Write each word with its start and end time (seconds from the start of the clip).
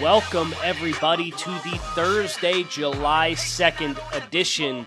Welcome, 0.00 0.54
everybody, 0.62 1.30
to 1.30 1.50
the 1.50 1.78
Thursday, 1.94 2.62
July 2.62 3.32
2nd 3.32 3.98
edition 4.16 4.86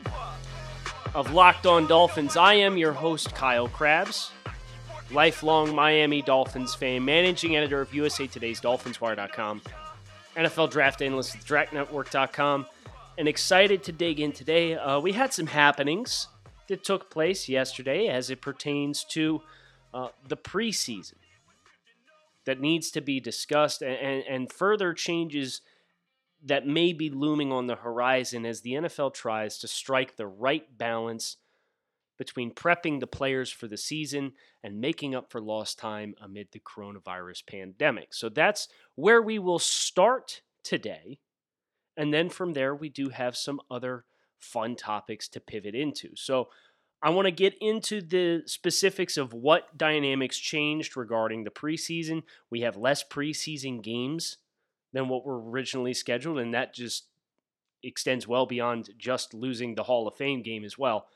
of 1.13 1.31
Locked 1.33 1.67
On 1.67 1.85
Dolphins. 1.85 2.35
I 2.35 2.55
am 2.55 2.77
your 2.77 2.93
host, 2.93 3.35
Kyle 3.35 3.67
Crabbs, 3.67 4.31
lifelong 5.11 5.75
Miami 5.75 6.23
Dolphins 6.23 6.73
fan, 6.73 7.05
managing 7.05 7.55
editor 7.55 7.79
of 7.79 7.93
USA 7.93 8.25
Today's 8.25 8.59
DolphinsWire.com, 8.59 9.61
NFL 10.35 10.71
draft 10.71 11.03
analyst 11.03 11.35
at 11.35 11.41
DraftNetwork.com, 11.43 12.65
and 13.19 13.27
excited 13.27 13.83
to 13.83 13.91
dig 13.91 14.19
in 14.19 14.31
today. 14.31 14.73
Uh, 14.73 14.99
we 14.99 15.11
had 15.11 15.31
some 15.31 15.45
happenings 15.45 16.27
that 16.69 16.83
took 16.83 17.11
place 17.11 17.47
yesterday 17.47 18.07
as 18.07 18.31
it 18.31 18.41
pertains 18.41 19.03
to 19.03 19.43
uh, 19.93 20.07
the 20.27 20.37
preseason 20.37 21.13
that 22.45 22.59
needs 22.59 22.91
to 22.91 23.01
be 23.01 23.19
discussed 23.19 23.81
and, 23.81 24.23
and, 24.27 24.51
further 24.51 24.93
changes 24.93 25.61
that 26.43 26.67
may 26.67 26.91
be 26.91 27.09
looming 27.09 27.51
on 27.51 27.67
the 27.67 27.75
horizon 27.75 28.45
as 28.45 28.61
the 28.61 28.73
NFL 28.73 29.13
tries 29.13 29.57
to 29.59 29.67
strike 29.67 30.17
the 30.17 30.27
right 30.27 30.77
balance 30.77 31.37
between 32.17 32.53
prepping 32.53 32.99
the 32.99 33.07
players 33.07 33.51
for 33.51 33.67
the 33.67 33.77
season 33.77 34.33
and 34.63 34.79
making 34.79 35.15
up 35.15 35.31
for 35.31 35.41
lost 35.41 35.79
time 35.79 36.13
amid 36.21 36.47
the 36.51 36.59
coronavirus 36.59 37.45
pandemic. 37.47 38.13
So 38.13 38.29
that's 38.29 38.67
where 38.95 39.21
we 39.21 39.39
will 39.39 39.59
start 39.59 40.41
today. 40.63 41.19
And 41.97 42.13
then 42.13 42.29
from 42.29 42.53
there, 42.53 42.75
we 42.75 42.89
do 42.89 43.09
have 43.09 43.35
some 43.35 43.59
other 43.71 44.05
fun 44.37 44.75
topics 44.75 45.27
to 45.29 45.39
pivot 45.39 45.75
into. 45.75 46.09
So 46.15 46.49
I 47.03 47.09
want 47.09 47.25
to 47.25 47.31
get 47.31 47.55
into 47.59 48.01
the 48.01 48.43
specifics 48.45 49.17
of 49.17 49.33
what 49.33 49.77
dynamics 49.77 50.37
changed 50.37 50.95
regarding 50.95 51.43
the 51.43 51.51
preseason. 51.51 52.23
We 52.49 52.61
have 52.61 52.77
less 52.77 53.03
preseason 53.03 53.83
games 53.83 54.37
than 54.93 55.09
what 55.09 55.25
were 55.25 55.49
originally 55.49 55.93
scheduled, 55.93 56.39
and 56.39 56.53
that 56.53 56.73
just 56.73 57.07
extends 57.83 58.25
well 58.25 58.45
beyond 58.45 58.91
just 58.97 59.33
losing 59.33 59.75
the 59.75 59.83
Hall 59.83 60.07
of 60.07 60.15
Fame 60.15 60.41
game 60.41 60.63
as 60.63 60.77
well. 60.77 61.07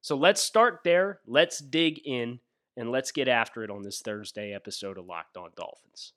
So 0.00 0.16
let's 0.16 0.42
start 0.42 0.80
there. 0.82 1.20
Let's 1.28 1.60
dig 1.60 2.00
in 2.04 2.40
and 2.76 2.90
let's 2.90 3.12
get 3.12 3.28
after 3.28 3.62
it 3.62 3.70
on 3.70 3.82
this 3.82 4.00
Thursday 4.00 4.52
episode 4.52 4.98
of 4.98 5.06
Locked 5.06 5.36
On 5.36 5.50
Dolphins. 5.56 6.12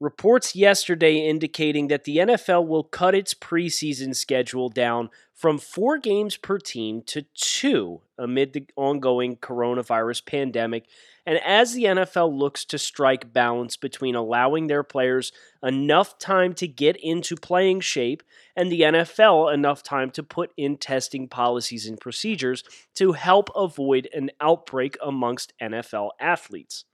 Reports 0.00 0.56
yesterday 0.56 1.28
indicating 1.28 1.88
that 1.88 2.04
the 2.04 2.16
NFL 2.16 2.66
will 2.66 2.84
cut 2.84 3.14
its 3.14 3.34
preseason 3.34 4.16
schedule 4.16 4.70
down 4.70 5.10
from 5.34 5.58
four 5.58 5.98
games 5.98 6.38
per 6.38 6.56
team 6.56 7.02
to 7.02 7.26
two 7.34 8.00
amid 8.16 8.54
the 8.54 8.66
ongoing 8.76 9.36
coronavirus 9.36 10.24
pandemic. 10.24 10.86
And 11.26 11.38
as 11.44 11.74
the 11.74 11.84
NFL 11.84 12.32
looks 12.32 12.64
to 12.66 12.78
strike 12.78 13.34
balance 13.34 13.76
between 13.76 14.14
allowing 14.14 14.68
their 14.68 14.82
players 14.82 15.32
enough 15.62 16.18
time 16.18 16.54
to 16.54 16.66
get 16.66 16.96
into 16.96 17.36
playing 17.36 17.80
shape 17.80 18.22
and 18.56 18.72
the 18.72 18.80
NFL 18.80 19.52
enough 19.52 19.82
time 19.82 20.10
to 20.12 20.22
put 20.22 20.50
in 20.56 20.78
testing 20.78 21.28
policies 21.28 21.86
and 21.86 22.00
procedures 22.00 22.64
to 22.94 23.12
help 23.12 23.50
avoid 23.54 24.08
an 24.14 24.30
outbreak 24.40 24.96
amongst 25.02 25.52
NFL 25.60 26.12
athletes. 26.18 26.86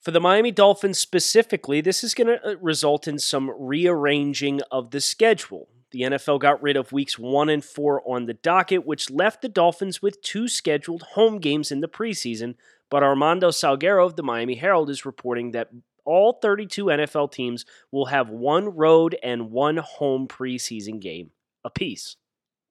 For 0.00 0.12
the 0.12 0.20
Miami 0.20 0.50
Dolphins 0.50 0.98
specifically, 0.98 1.82
this 1.82 2.02
is 2.02 2.14
going 2.14 2.28
to 2.28 2.52
uh, 2.52 2.54
result 2.60 3.06
in 3.06 3.18
some 3.18 3.52
rearranging 3.58 4.62
of 4.70 4.92
the 4.92 5.00
schedule. 5.00 5.68
The 5.90 6.02
NFL 6.02 6.40
got 6.40 6.62
rid 6.62 6.76
of 6.76 6.92
weeks 6.92 7.18
one 7.18 7.50
and 7.50 7.62
four 7.62 8.02
on 8.08 8.24
the 8.24 8.34
docket, 8.34 8.86
which 8.86 9.10
left 9.10 9.42
the 9.42 9.48
Dolphins 9.48 10.00
with 10.00 10.22
two 10.22 10.48
scheduled 10.48 11.02
home 11.02 11.38
games 11.38 11.70
in 11.70 11.80
the 11.80 11.88
preseason. 11.88 12.54
But 12.88 13.02
Armando 13.02 13.50
Salguero 13.50 14.06
of 14.06 14.16
the 14.16 14.22
Miami 14.22 14.54
Herald 14.54 14.88
is 14.88 15.04
reporting 15.04 15.50
that 15.50 15.68
all 16.06 16.38
32 16.40 16.86
NFL 16.86 17.30
teams 17.30 17.66
will 17.92 18.06
have 18.06 18.30
one 18.30 18.74
road 18.74 19.16
and 19.22 19.50
one 19.50 19.76
home 19.76 20.26
preseason 20.28 20.98
game 20.98 21.30
apiece. 21.62 22.16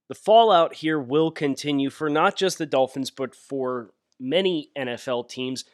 The 0.07 0.15
fallout 0.15 0.75
here 0.75 0.99
will 0.99 1.29
continue 1.29 1.91
for 1.91 2.09
not 2.09 2.35
just 2.35 2.57
the 2.57 2.65
Dolphins, 2.65 3.11
but 3.11 3.35
for 3.35 3.91
many 4.19 4.71
NFL 4.75 5.29
teams 5.29 5.65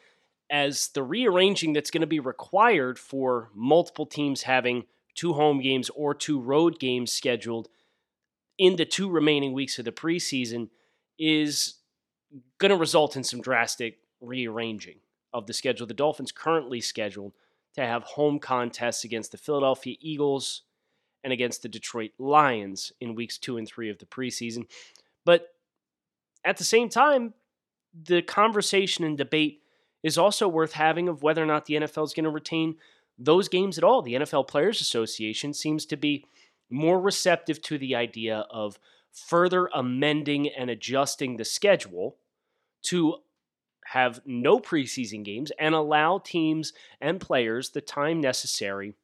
as 0.50 0.88
the 0.88 1.02
rearranging 1.02 1.72
that's 1.72 1.90
going 1.90 2.02
to 2.02 2.06
be 2.06 2.20
required 2.20 2.98
for 2.98 3.50
multiple 3.54 4.06
teams 4.06 4.42
having 4.42 4.84
two 5.14 5.32
home 5.32 5.60
games 5.60 5.90
or 5.90 6.14
two 6.14 6.40
road 6.40 6.78
games 6.78 7.12
scheduled 7.12 7.68
in 8.58 8.76
the 8.76 8.84
two 8.84 9.10
remaining 9.10 9.52
weeks 9.52 9.78
of 9.78 9.84
the 9.84 9.92
preseason 9.92 10.68
is 11.18 11.74
going 12.58 12.70
to 12.70 12.76
result 12.76 13.16
in 13.16 13.24
some 13.24 13.40
drastic 13.40 13.98
rearranging 14.20 14.98
of 15.32 15.46
the 15.46 15.52
schedule. 15.52 15.86
The 15.86 15.94
Dolphins 15.94 16.32
currently 16.32 16.80
scheduled 16.80 17.32
to 17.74 17.82
have 17.84 18.02
home 18.04 18.38
contests 18.38 19.04
against 19.04 19.32
the 19.32 19.38
Philadelphia 19.38 19.96
Eagles 20.00 20.62
and 21.22 21.32
against 21.32 21.62
the 21.62 21.68
Detroit 21.68 22.12
Lions 22.18 22.92
in 23.00 23.14
weeks 23.14 23.36
two 23.36 23.56
and 23.56 23.66
three 23.66 23.90
of 23.90 23.98
the 23.98 24.06
preseason. 24.06 24.66
But 25.24 25.48
at 26.44 26.56
the 26.56 26.64
same 26.64 26.88
time, 26.88 27.34
the 28.00 28.22
conversation 28.22 29.04
and 29.04 29.18
debate 29.18 29.60
is 30.02 30.18
also 30.18 30.48
worth 30.48 30.72
having 30.72 31.08
of 31.08 31.22
whether 31.22 31.42
or 31.42 31.46
not 31.46 31.66
the 31.66 31.74
NFL 31.74 32.04
is 32.04 32.12
going 32.12 32.24
to 32.24 32.30
retain 32.30 32.76
those 33.18 33.48
games 33.48 33.78
at 33.78 33.84
all. 33.84 34.02
The 34.02 34.14
NFL 34.14 34.48
Players 34.48 34.80
Association 34.80 35.54
seems 35.54 35.86
to 35.86 35.96
be 35.96 36.24
more 36.70 37.00
receptive 37.00 37.62
to 37.62 37.78
the 37.78 37.94
idea 37.94 38.46
of 38.50 38.78
further 39.12 39.68
amending 39.74 40.48
and 40.48 40.68
adjusting 40.68 41.36
the 41.36 41.44
schedule 41.44 42.16
to 42.82 43.16
have 43.86 44.20
no 44.26 44.58
preseason 44.58 45.24
games 45.24 45.52
and 45.58 45.74
allow 45.74 46.18
teams 46.18 46.72
and 47.00 47.20
players 47.20 47.70
the 47.70 47.80
time 47.80 48.20
necessary 48.20 48.94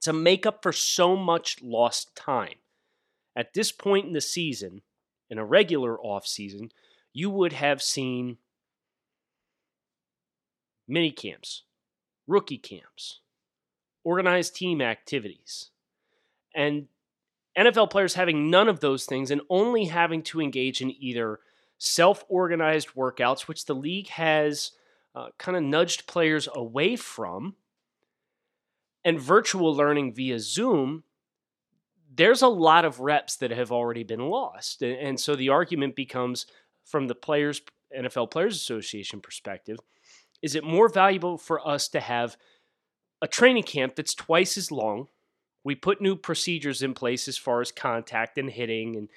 to 0.00 0.12
make 0.12 0.46
up 0.46 0.62
for 0.62 0.72
so 0.72 1.16
much 1.16 1.62
lost 1.62 2.14
time. 2.14 2.54
At 3.36 3.54
this 3.54 3.70
point 3.72 4.06
in 4.06 4.12
the 4.12 4.20
season, 4.20 4.82
in 5.30 5.38
a 5.38 5.44
regular 5.44 5.98
off 6.00 6.26
season, 6.26 6.70
you 7.12 7.30
would 7.30 7.52
have 7.52 7.82
seen 7.82 8.38
mini 10.88 11.10
camps, 11.10 11.64
rookie 12.26 12.58
camps, 12.58 13.20
organized 14.04 14.56
team 14.56 14.80
activities. 14.80 15.70
And 16.54 16.88
NFL 17.56 17.90
players 17.90 18.14
having 18.14 18.50
none 18.50 18.68
of 18.68 18.80
those 18.80 19.04
things 19.04 19.30
and 19.30 19.40
only 19.50 19.86
having 19.86 20.22
to 20.22 20.40
engage 20.40 20.80
in 20.80 20.94
either 21.02 21.40
self 21.78 22.24
organized 22.28 22.94
workouts, 22.94 23.42
which 23.42 23.66
the 23.66 23.74
league 23.74 24.08
has 24.08 24.72
uh, 25.14 25.28
kind 25.38 25.56
of 25.56 25.62
nudged 25.62 26.06
players 26.06 26.48
away 26.54 26.96
from, 26.96 27.54
and 29.04 29.20
virtual 29.20 29.74
learning 29.74 30.14
via 30.14 30.38
Zoom, 30.38 31.04
there's 32.14 32.42
a 32.42 32.48
lot 32.48 32.84
of 32.84 33.00
reps 33.00 33.36
that 33.36 33.50
have 33.50 33.72
already 33.72 34.04
been 34.04 34.28
lost. 34.28 34.82
And, 34.82 34.98
and 34.98 35.20
so 35.20 35.36
the 35.36 35.48
argument 35.48 35.96
becomes 35.96 36.46
from 36.84 37.06
the 37.06 37.14
players, 37.14 37.62
NFL 37.96 38.30
Players 38.30 38.56
Association 38.56 39.20
perspective, 39.20 39.78
is 40.42 40.54
it 40.54 40.64
more 40.64 40.88
valuable 40.88 41.38
for 41.38 41.66
us 41.66 41.88
to 41.88 42.00
have 42.00 42.36
a 43.20 43.28
training 43.28 43.64
camp 43.64 43.96
that's 43.96 44.14
twice 44.14 44.56
as 44.56 44.70
long? 44.70 45.08
We 45.64 45.74
put 45.74 46.00
new 46.00 46.16
procedures 46.16 46.82
in 46.82 46.94
place 46.94 47.28
as 47.28 47.36
far 47.36 47.60
as 47.60 47.72
contact 47.72 48.38
and 48.38 48.50
hitting, 48.50 48.96
and 48.96 49.08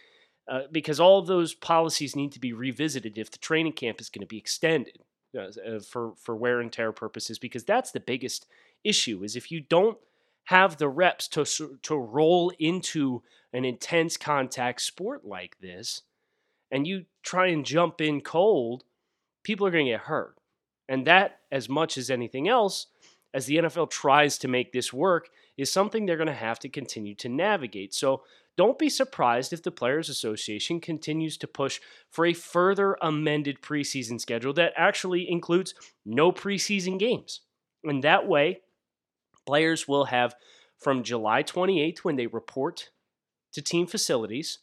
uh, 0.49 0.67
because 0.71 0.99
all 0.99 1.19
of 1.19 1.27
those 1.27 1.53
policies 1.53 2.15
need 2.15 2.31
to 2.33 2.39
be 2.39 2.53
revisited 2.53 3.17
if 3.17 3.31
the 3.31 3.37
training 3.37 3.73
camp 3.73 4.01
is 4.01 4.09
going 4.09 4.21
to 4.21 4.27
be 4.27 4.39
extended 4.39 4.99
uh, 5.37 5.51
uh, 5.65 5.79
for 5.79 6.13
for 6.17 6.35
wear 6.35 6.59
and 6.59 6.73
tear 6.73 6.91
purposes. 6.91 7.37
Because 7.39 7.63
that's 7.63 7.91
the 7.91 7.99
biggest 7.99 8.47
issue 8.83 9.23
is 9.23 9.35
if 9.35 9.51
you 9.51 9.61
don't 9.61 9.97
have 10.45 10.77
the 10.77 10.89
reps 10.89 11.27
to 11.29 11.45
to 11.83 11.95
roll 11.95 12.51
into 12.57 13.21
an 13.53 13.63
intense 13.63 14.17
contact 14.17 14.81
sport 14.81 15.23
like 15.23 15.57
this, 15.61 16.01
and 16.71 16.87
you 16.87 17.05
try 17.21 17.47
and 17.47 17.65
jump 17.65 18.01
in 18.01 18.21
cold, 18.21 18.83
people 19.43 19.67
are 19.67 19.71
going 19.71 19.85
to 19.85 19.91
get 19.91 20.01
hurt. 20.01 20.35
And 20.91 21.07
that, 21.07 21.39
as 21.53 21.69
much 21.69 21.97
as 21.97 22.09
anything 22.09 22.49
else, 22.49 22.87
as 23.33 23.45
the 23.45 23.55
NFL 23.55 23.89
tries 23.89 24.37
to 24.39 24.49
make 24.49 24.73
this 24.73 24.91
work, 24.91 25.29
is 25.55 25.71
something 25.71 26.05
they're 26.05 26.17
going 26.17 26.27
to 26.27 26.33
have 26.33 26.59
to 26.59 26.69
continue 26.69 27.15
to 27.15 27.29
navigate. 27.29 27.93
So, 27.93 28.23
don't 28.57 28.77
be 28.77 28.89
surprised 28.89 29.53
if 29.53 29.63
the 29.63 29.71
Players 29.71 30.09
Association 30.09 30.81
continues 30.81 31.37
to 31.37 31.47
push 31.47 31.79
for 32.09 32.25
a 32.25 32.33
further 32.33 32.97
amended 33.01 33.61
preseason 33.61 34.19
schedule 34.19 34.51
that 34.55 34.73
actually 34.75 35.31
includes 35.31 35.73
no 36.05 36.33
preseason 36.33 36.99
games. 36.99 37.39
And 37.85 38.03
that 38.03 38.27
way, 38.27 38.59
players 39.45 39.87
will 39.87 40.05
have 40.05 40.35
from 40.77 41.03
July 41.03 41.41
28th 41.41 41.99
when 41.99 42.17
they 42.17 42.27
report 42.27 42.89
to 43.53 43.61
team 43.61 43.87
facilities 43.87 44.59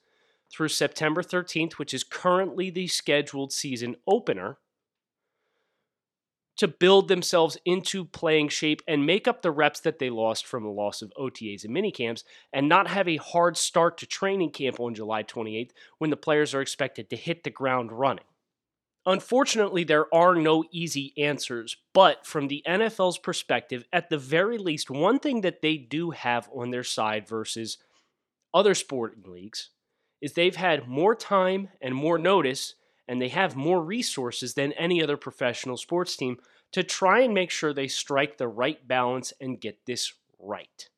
through 0.53 0.69
September 0.69 1.23
13th, 1.23 1.73
which 1.75 1.95
is 1.95 2.05
currently 2.05 2.69
the 2.69 2.87
scheduled 2.87 3.51
season 3.51 3.97
opener, 4.07 4.59
to 6.59 6.69
build 6.69 7.09
themselves 7.09 7.57
into 7.65 8.05
playing 8.05 8.49
shape 8.49 8.83
and 8.87 9.07
make 9.07 9.27
up 9.27 9.43
the 9.43 9.51
reps 9.51 9.81
that 9.81 9.99
they 9.99 10.11
lost 10.11 10.45
from 10.45 10.65
the 10.65 10.69
loss 10.69 11.03
of 11.03 11.13
OTAs 11.17 11.65
and 11.65 11.75
minicamps 11.75 12.25
and 12.53 12.69
not 12.69 12.89
have 12.89 13.09
a 13.09 13.17
hard 13.17 13.57
start 13.57 13.97
to 13.97 14.07
training 14.07 14.51
camp 14.51 14.79
on 14.81 14.95
July 14.95 15.23
28th 15.23 15.71
when 15.99 16.11
the 16.11 16.17
players 16.17 16.55
are 16.55 16.61
expected 16.61 17.09
to 17.09 17.17
hit 17.17 17.45
the 17.45 17.51
ground 17.51 17.93
running. 17.93 18.25
Unfortunately, 19.07 19.85
there 19.85 20.13
are 20.13 20.35
no 20.35 20.65
easy 20.71 21.15
answers, 21.17 21.77
but 21.95 22.27
from 22.27 22.49
the 22.49 22.63
NFL's 22.69 23.19
perspective, 23.19 23.85
at 23.93 24.11
the 24.11 24.19
very 24.19 24.59
least, 24.59 24.91
one 24.91 25.19
thing 25.19 25.41
that 25.43 25.63
they 25.63 25.77
do 25.77 26.11
have 26.11 26.51
on 26.55 26.71
their 26.71 26.85
side 26.85 27.27
versus 27.27 27.79
other 28.53 28.75
sporting 28.75 29.23
leagues 29.27 29.71
is 30.21 30.33
they've 30.33 30.57
had 30.57 30.89
more 30.89 31.15
time 31.15 31.69
and 31.81 31.95
more 31.95 32.19
notice 32.19 32.75
and 33.09 33.21
they 33.21 33.29
have 33.29 33.57
more 33.57 33.83
resources 33.83 34.55
than 34.55 34.73
any 34.75 35.03
other 35.03 35.17
professional 35.17 35.77
sports 35.77 36.17
team 36.17 36.39
to 36.73 36.83
try 36.83 37.21
and 37.21 37.33
make 37.33 37.51
sure 37.51 37.73
they 37.73 37.89
strike 37.89 38.37
the 38.37 38.47
right 38.47 38.87
balance 38.87 39.33
and 39.41 39.61
get 39.61 39.87
this 39.87 40.13
right. 40.39 40.89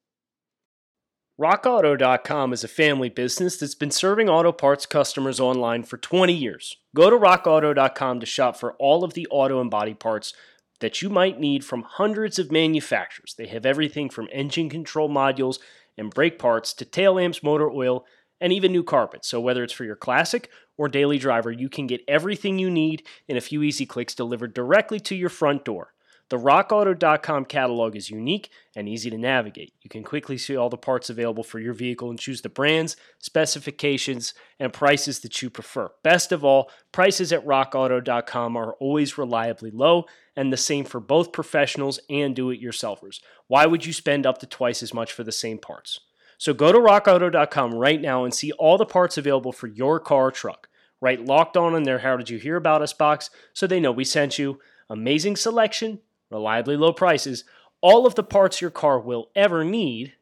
RockAuto.com 1.41 2.53
is 2.53 2.65
a 2.65 2.69
family 2.69 3.09
business 3.09 3.57
that's 3.57 3.75
been 3.75 3.91
serving 3.91 4.29
auto 4.29 4.53
parts 4.53 4.85
customers 4.85 5.41
online 5.41 5.85
for 5.85 5.97
20 5.97 6.35
years. 6.35 6.77
Go 6.95 7.09
to 7.09 7.17
RockAuto.com 7.17 8.21
to 8.21 8.27
shop 8.27 8.57
for 8.57 8.75
all 8.75 9.05
of 9.05 9.15
the 9.15 9.27
auto 9.31 9.59
and 9.61 9.71
body 9.71 9.95
parts 9.95 10.35
that 10.81 11.01
you 11.01 11.09
might 11.09 11.41
need 11.41 11.65
from 11.65 11.83
hundreds 11.83 12.39
of 12.39 12.53
manufacturers. 12.53 13.35
They 13.39 13.47
have 13.47 13.65
everything 13.65 14.11
from 14.11 14.29
engine 14.33 14.69
control 14.69 15.09
modules 15.09 15.59
and 15.97 16.13
brake 16.13 16.39
parts 16.39 16.75
to 16.75 16.85
tail 16.85 17.15
lamps, 17.15 17.43
motor 17.43 17.71
oil, 17.71 18.05
and 18.39 18.53
even 18.53 18.73
new 18.73 18.83
carpets. 18.83 19.29
So, 19.29 19.41
whether 19.41 19.63
it's 19.63 19.73
for 19.73 19.85
your 19.85 19.97
classic 19.97 20.51
or 20.81 20.89
daily 20.89 21.19
driver, 21.19 21.53
you 21.53 21.69
can 21.69 21.87
get 21.87 22.03
everything 22.09 22.59
you 22.59 22.71
need 22.71 23.03
in 23.29 23.37
a 23.37 23.41
few 23.43 23.63
easy 23.63 23.85
clicks 23.85 24.15
delivered 24.15 24.55
directly 24.55 24.99
to 24.99 25.15
your 25.15 25.29
front 25.29 25.63
door. 25.63 25.93
The 26.31 26.39
RockAuto.com 26.39 27.45
catalog 27.45 27.97
is 27.97 28.09
unique 28.09 28.49
and 28.75 28.89
easy 28.89 29.11
to 29.11 29.19
navigate. 29.19 29.75
You 29.83 29.91
can 29.91 30.03
quickly 30.03 30.39
see 30.39 30.57
all 30.57 30.71
the 30.71 30.79
parts 30.79 31.11
available 31.11 31.45
for 31.45 31.59
your 31.59 31.75
vehicle 31.75 32.09
and 32.09 32.19
choose 32.19 32.41
the 32.41 32.49
brands, 32.49 32.97
specifications, 33.19 34.33
and 34.59 34.73
prices 34.73 35.21
that 35.21 35.43
you 35.43 35.51
prefer. 35.51 35.91
Best 36.03 36.33
of 36.33 36.47
all, 36.47 36.71
prices 36.93 37.31
at 37.31 37.45
RockAuto.com 37.45 38.57
are 38.57 38.73
always 38.81 39.19
reliably 39.19 39.71
low 39.71 40.07
and 40.35 40.51
the 40.51 40.57
same 40.57 40.87
for 40.87 40.99
both 40.99 41.31
professionals 41.31 42.01
and 42.09 42.35
do 42.35 42.49
it 42.49 42.63
yourselfers. 42.63 43.21
Why 43.49 43.67
would 43.67 43.85
you 43.85 43.93
spend 43.93 44.25
up 44.25 44.39
to 44.39 44.47
twice 44.47 44.83
as 44.83 44.95
much 44.95 45.13
for 45.13 45.25
the 45.25 45.31
same 45.31 45.59
parts? 45.59 46.01
So 46.39 46.55
go 46.55 46.73
to 46.73 46.79
rockauto.com 46.79 47.75
right 47.75 48.01
now 48.01 48.25
and 48.25 48.33
see 48.33 48.51
all 48.53 48.79
the 48.79 48.87
parts 48.87 49.19
available 49.19 49.53
for 49.53 49.67
your 49.67 50.01
car 50.01 50.29
or 50.29 50.31
truck. 50.31 50.70
Write 51.01 51.25
locked 51.25 51.57
on 51.57 51.75
in 51.75 51.85
their 51.85 52.01
How 52.01 52.17
Did 52.17 52.31
You 52.31 52.39
Hear 52.39 52.57
About 52.57 52.83
Us 52.83 52.93
box 52.93 53.31
so 53.53 53.67
they 53.67 53.81
know 53.81 53.93
we 53.93 54.05
sent 54.05 54.39
you. 54.39 54.61
Amazing 54.89 55.37
selection, 55.37 56.01
reliably 56.31 56.77
low 56.77 56.93
prices, 56.93 57.45
all 57.81 58.07
of 58.07 58.15
the 58.15 58.23
parts 58.23 58.61
your 58.61 58.71
car 58.71 58.99
will 58.99 59.31
ever 59.35 59.65
need. 59.65 60.15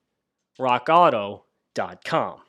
RockAuto.com. 0.59 2.41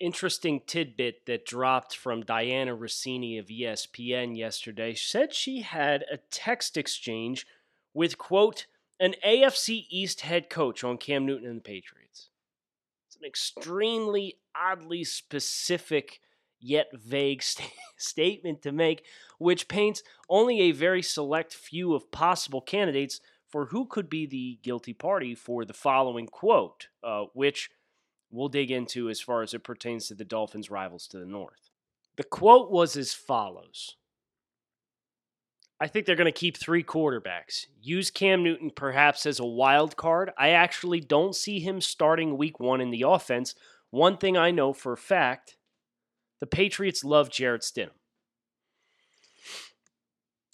Interesting 0.00 0.60
tidbit 0.66 1.26
that 1.26 1.46
dropped 1.46 1.96
from 1.96 2.24
Dianna 2.24 2.76
Russini 2.76 3.38
of 3.38 3.46
ESPN 3.46 4.36
yesterday 4.36 4.94
said 4.94 5.32
she 5.32 5.60
had 5.60 6.04
a 6.10 6.16
text 6.16 6.76
exchange 6.76 7.46
with, 7.94 8.18
quote, 8.18 8.66
an 8.98 9.14
AFC 9.24 9.86
East 9.90 10.22
head 10.22 10.50
coach 10.50 10.82
on 10.82 10.98
Cam 10.98 11.24
Newton 11.24 11.48
and 11.48 11.58
the 11.58 11.62
Patriots. 11.62 12.30
It's 13.06 13.16
an 13.16 13.24
extremely 13.24 14.38
oddly 14.56 15.04
specific 15.04 16.20
yet 16.60 16.88
vague 16.92 17.42
st- 17.42 17.70
statement 17.96 18.62
to 18.62 18.72
make, 18.72 19.04
which 19.38 19.68
paints 19.68 20.02
only 20.28 20.60
a 20.62 20.72
very 20.72 21.02
select 21.02 21.54
few 21.54 21.94
of 21.94 22.10
possible 22.10 22.60
candidates 22.60 23.20
for 23.48 23.66
who 23.66 23.86
could 23.86 24.08
be 24.08 24.26
the 24.26 24.58
guilty 24.62 24.94
party 24.94 25.34
for 25.34 25.64
the 25.64 25.74
following 25.74 26.26
quote, 26.26 26.88
uh, 27.04 27.24
which 27.34 27.70
we'll 28.30 28.48
dig 28.48 28.70
into 28.70 29.10
as 29.10 29.20
far 29.20 29.42
as 29.42 29.52
it 29.52 29.62
pertains 29.62 30.08
to 30.08 30.14
the 30.14 30.24
Dolphins' 30.24 30.70
rivals 30.70 31.06
to 31.08 31.18
the 31.18 31.26
north. 31.26 31.70
The 32.16 32.24
quote 32.24 32.70
was 32.70 32.96
as 32.96 33.12
follows. 33.12 33.96
I 35.82 35.88
think 35.88 36.06
they're 36.06 36.14
going 36.14 36.26
to 36.26 36.32
keep 36.32 36.56
three 36.56 36.84
quarterbacks. 36.84 37.66
Use 37.82 38.10
Cam 38.10 38.44
Newton 38.44 38.70
perhaps 38.70 39.26
as 39.26 39.40
a 39.40 39.44
wild 39.44 39.96
card. 39.96 40.30
I 40.38 40.50
actually 40.50 41.00
don't 41.00 41.34
see 41.34 41.58
him 41.58 41.80
starting 41.80 42.38
week 42.38 42.60
one 42.60 42.80
in 42.80 42.90
the 42.90 43.02
offense. 43.02 43.56
One 43.92 44.16
thing 44.16 44.38
I 44.38 44.50
know 44.50 44.72
for 44.72 44.94
a 44.94 44.96
fact 44.96 45.56
the 46.40 46.46
Patriots 46.46 47.04
love 47.04 47.30
Jarrett 47.30 47.60
Stidham. 47.60 47.90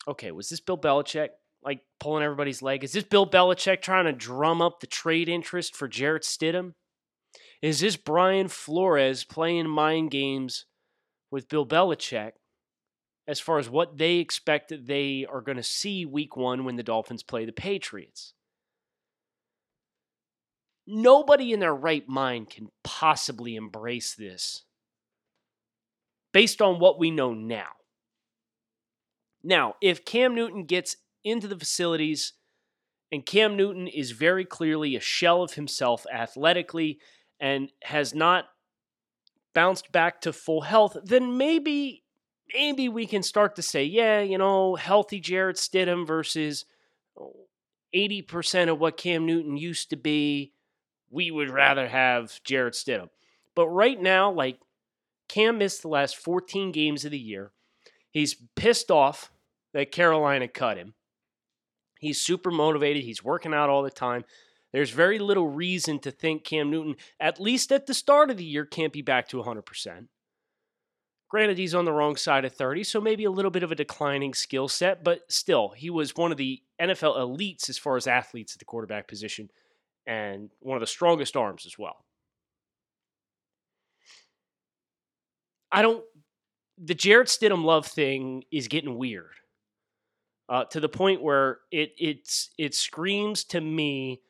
Okay, 0.08 0.32
was 0.32 0.48
this 0.48 0.60
Bill 0.60 0.76
Belichick 0.76 1.28
like 1.62 1.80
pulling 2.00 2.24
everybody's 2.24 2.62
leg? 2.62 2.82
Is 2.82 2.92
this 2.92 3.04
Bill 3.04 3.30
Belichick 3.30 3.80
trying 3.80 4.06
to 4.06 4.12
drum 4.12 4.60
up 4.60 4.80
the 4.80 4.88
trade 4.88 5.28
interest 5.28 5.76
for 5.76 5.86
Jarrett 5.86 6.24
Stidham? 6.24 6.74
Is 7.62 7.78
this 7.78 7.96
Brian 7.96 8.48
Flores 8.48 9.22
playing 9.24 9.68
mind 9.68 10.10
games 10.10 10.66
with 11.30 11.48
Bill 11.48 11.64
Belichick 11.64 12.32
as 13.28 13.38
far 13.38 13.58
as 13.58 13.70
what 13.70 13.98
they 13.98 14.16
expect 14.16 14.72
they 14.86 15.24
are 15.30 15.42
going 15.42 15.56
to 15.56 15.62
see 15.62 16.04
week 16.04 16.36
one 16.36 16.64
when 16.64 16.74
the 16.74 16.82
Dolphins 16.82 17.22
play 17.22 17.44
the 17.44 17.52
Patriots? 17.52 18.34
Nobody 20.90 21.52
in 21.52 21.60
their 21.60 21.74
right 21.74 22.08
mind 22.08 22.48
can 22.48 22.70
possibly 22.82 23.56
embrace 23.56 24.14
this 24.14 24.64
based 26.32 26.62
on 26.62 26.78
what 26.78 26.98
we 26.98 27.10
know 27.10 27.34
now. 27.34 27.68
Now, 29.42 29.74
if 29.82 30.06
Cam 30.06 30.34
Newton 30.34 30.64
gets 30.64 30.96
into 31.22 31.46
the 31.46 31.58
facilities 31.58 32.32
and 33.12 33.26
Cam 33.26 33.54
Newton 33.54 33.86
is 33.86 34.12
very 34.12 34.46
clearly 34.46 34.96
a 34.96 35.00
shell 35.00 35.42
of 35.42 35.52
himself 35.54 36.06
athletically 36.10 36.98
and 37.38 37.70
has 37.82 38.14
not 38.14 38.46
bounced 39.54 39.92
back 39.92 40.22
to 40.22 40.32
full 40.32 40.62
health, 40.62 40.96
then 41.04 41.36
maybe 41.36 42.02
maybe 42.54 42.88
we 42.88 43.06
can 43.06 43.22
start 43.22 43.56
to 43.56 43.62
say, 43.62 43.84
yeah, 43.84 44.20
you 44.22 44.38
know, 44.38 44.74
healthy 44.74 45.20
Jarrett 45.20 45.56
Stidham 45.56 46.06
versus 46.06 46.64
80% 47.94 48.70
of 48.70 48.78
what 48.78 48.96
Cam 48.96 49.26
Newton 49.26 49.58
used 49.58 49.90
to 49.90 49.96
be. 49.96 50.54
We 51.10 51.30
would 51.30 51.50
rather 51.50 51.88
have 51.88 52.42
Jarrett 52.44 52.74
Stidham. 52.74 53.08
But 53.54 53.68
right 53.68 54.00
now, 54.00 54.30
like 54.30 54.58
Cam 55.28 55.58
missed 55.58 55.82
the 55.82 55.88
last 55.88 56.16
14 56.16 56.72
games 56.72 57.04
of 57.04 57.10
the 57.10 57.18
year. 57.18 57.52
He's 58.10 58.36
pissed 58.56 58.90
off 58.90 59.30
that 59.74 59.92
Carolina 59.92 60.48
cut 60.48 60.76
him. 60.76 60.94
He's 62.00 62.20
super 62.20 62.50
motivated. 62.50 63.04
He's 63.04 63.24
working 63.24 63.52
out 63.52 63.68
all 63.70 63.82
the 63.82 63.90
time. 63.90 64.24
There's 64.72 64.90
very 64.90 65.18
little 65.18 65.48
reason 65.48 65.98
to 66.00 66.10
think 66.10 66.44
Cam 66.44 66.70
Newton, 66.70 66.96
at 67.18 67.40
least 67.40 67.72
at 67.72 67.86
the 67.86 67.94
start 67.94 68.30
of 68.30 68.36
the 68.36 68.44
year, 68.44 68.64
can't 68.64 68.92
be 68.92 69.02
back 69.02 69.28
to 69.28 69.38
100%. 69.38 70.06
Granted, 71.28 71.58
he's 71.58 71.74
on 71.74 71.84
the 71.84 71.92
wrong 71.92 72.16
side 72.16 72.44
of 72.44 72.54
30, 72.54 72.84
so 72.84 73.00
maybe 73.00 73.24
a 73.24 73.30
little 73.30 73.50
bit 73.50 73.62
of 73.62 73.70
a 73.70 73.74
declining 73.74 74.32
skill 74.32 74.68
set, 74.68 75.04
but 75.04 75.20
still, 75.30 75.70
he 75.76 75.90
was 75.90 76.16
one 76.16 76.32
of 76.32 76.38
the 76.38 76.62
NFL 76.80 77.18
elites 77.18 77.68
as 77.68 77.76
far 77.76 77.96
as 77.96 78.06
athletes 78.06 78.54
at 78.54 78.58
the 78.58 78.64
quarterback 78.64 79.08
position 79.08 79.50
and 80.08 80.48
one 80.60 80.74
of 80.74 80.80
the 80.80 80.86
strongest 80.86 81.36
arms 81.36 81.66
as 81.66 81.78
well. 81.78 82.04
I 85.70 85.82
don't. 85.82 86.02
The 86.78 86.94
Jarrett 86.94 87.28
Stidham 87.28 87.62
love 87.62 87.86
thing 87.86 88.44
is 88.50 88.68
getting 88.68 88.96
weird, 88.96 89.34
uh, 90.48 90.64
to 90.64 90.80
the 90.80 90.88
point 90.88 91.22
where 91.22 91.58
it 91.70 91.92
it's 91.98 92.50
it 92.58 92.74
screams 92.74 93.44
to 93.44 93.60
me. 93.60 94.22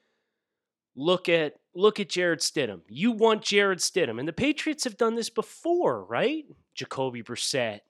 Look 0.96 1.28
at 1.28 1.54
look 1.76 2.00
at 2.00 2.08
Jarrett 2.08 2.40
Stidham. 2.40 2.80
You 2.88 3.12
want 3.12 3.42
Jarrett 3.42 3.78
Stidham, 3.78 4.18
and 4.18 4.26
the 4.26 4.32
Patriots 4.32 4.82
have 4.82 4.96
done 4.96 5.14
this 5.14 5.30
before, 5.30 6.04
right? 6.04 6.44
Jacoby 6.74 7.22
Brissett, 7.22 7.80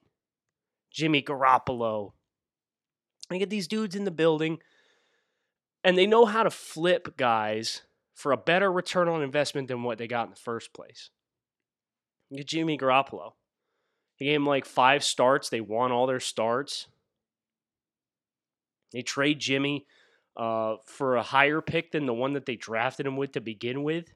Jimmy 0.90 1.22
Garoppolo. 1.22 2.12
I 3.30 3.38
get 3.38 3.48
these 3.48 3.68
dudes 3.68 3.94
in 3.94 4.04
the 4.04 4.10
building, 4.10 4.58
and 5.84 5.96
they 5.96 6.06
know 6.06 6.24
how 6.24 6.42
to 6.42 6.50
flip 6.50 7.16
guys 7.16 7.82
for 8.14 8.32
a 8.32 8.36
better 8.36 8.70
return 8.70 9.08
on 9.08 9.22
investment 9.22 9.68
than 9.68 9.82
what 9.82 9.98
they 9.98 10.08
got 10.08 10.24
in 10.24 10.30
the 10.30 10.36
first 10.36 10.74
place. 10.74 11.10
You 12.30 12.38
get 12.38 12.48
Jimmy 12.48 12.76
Garoppolo. 12.76 13.32
He 14.16 14.26
gave 14.26 14.36
him 14.36 14.46
like 14.46 14.64
five 14.64 15.04
starts. 15.04 15.48
They 15.48 15.60
won 15.60 15.92
all 15.92 16.06
their 16.06 16.20
starts. 16.20 16.88
They 18.92 19.02
trade 19.02 19.38
Jimmy 19.38 19.86
uh, 20.36 20.76
for 20.84 21.16
a 21.16 21.22
higher 21.22 21.60
pick 21.60 21.92
than 21.92 22.06
the 22.06 22.14
one 22.14 22.32
that 22.32 22.46
they 22.46 22.56
drafted 22.56 23.06
him 23.06 23.16
with 23.16 23.32
to 23.32 23.40
begin 23.40 23.82
with. 23.82 24.12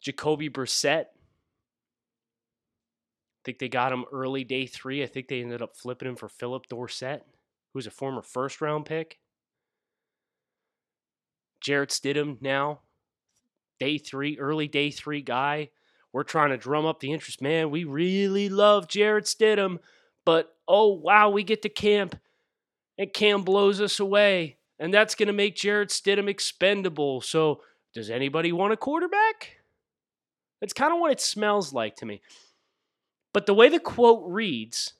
Jacoby 0.00 0.48
Brissett. 0.48 1.04
I 1.04 1.06
think 3.44 3.58
they 3.58 3.68
got 3.68 3.92
him 3.92 4.04
early 4.10 4.44
day 4.44 4.66
three. 4.66 5.02
I 5.02 5.06
think 5.06 5.28
they 5.28 5.42
ended 5.42 5.60
up 5.60 5.76
flipping 5.76 6.08
him 6.08 6.16
for 6.16 6.30
Phillip 6.30 6.66
Dorsett, 6.68 7.26
who's 7.74 7.86
a 7.86 7.90
former 7.90 8.22
first 8.22 8.62
round 8.62 8.86
pick. 8.86 9.18
Jarrett 11.64 11.90
Stidham 11.90 12.40
now, 12.40 12.80
day 13.80 13.98
three, 13.98 14.38
early 14.38 14.68
day 14.68 14.90
three 14.90 15.22
guy. 15.22 15.70
We're 16.12 16.22
trying 16.22 16.50
to 16.50 16.56
drum 16.56 16.86
up 16.86 17.00
the 17.00 17.10
interest. 17.10 17.42
Man, 17.42 17.70
we 17.70 17.82
really 17.82 18.48
love 18.48 18.86
Jarrett 18.86 19.24
Stidham, 19.24 19.78
but 20.24 20.54
oh 20.68 20.92
wow, 20.92 21.30
we 21.30 21.42
get 21.42 21.62
to 21.62 21.68
camp 21.68 22.16
and 22.98 23.12
Cam 23.12 23.42
blows 23.42 23.80
us 23.80 23.98
away. 23.98 24.58
And 24.78 24.92
that's 24.92 25.14
going 25.14 25.28
to 25.28 25.32
make 25.32 25.56
Jarrett 25.56 25.90
Stidham 25.90 26.28
expendable. 26.28 27.20
So, 27.20 27.62
does 27.94 28.10
anybody 28.10 28.52
want 28.52 28.72
a 28.72 28.76
quarterback? 28.76 29.58
That's 30.60 30.72
kind 30.72 30.92
of 30.92 30.98
what 30.98 31.12
it 31.12 31.20
smells 31.20 31.72
like 31.72 31.96
to 31.96 32.06
me. 32.06 32.20
But 33.32 33.46
the 33.46 33.54
way 33.54 33.68
the 33.68 33.80
quote 33.80 34.24
reads 34.26 34.94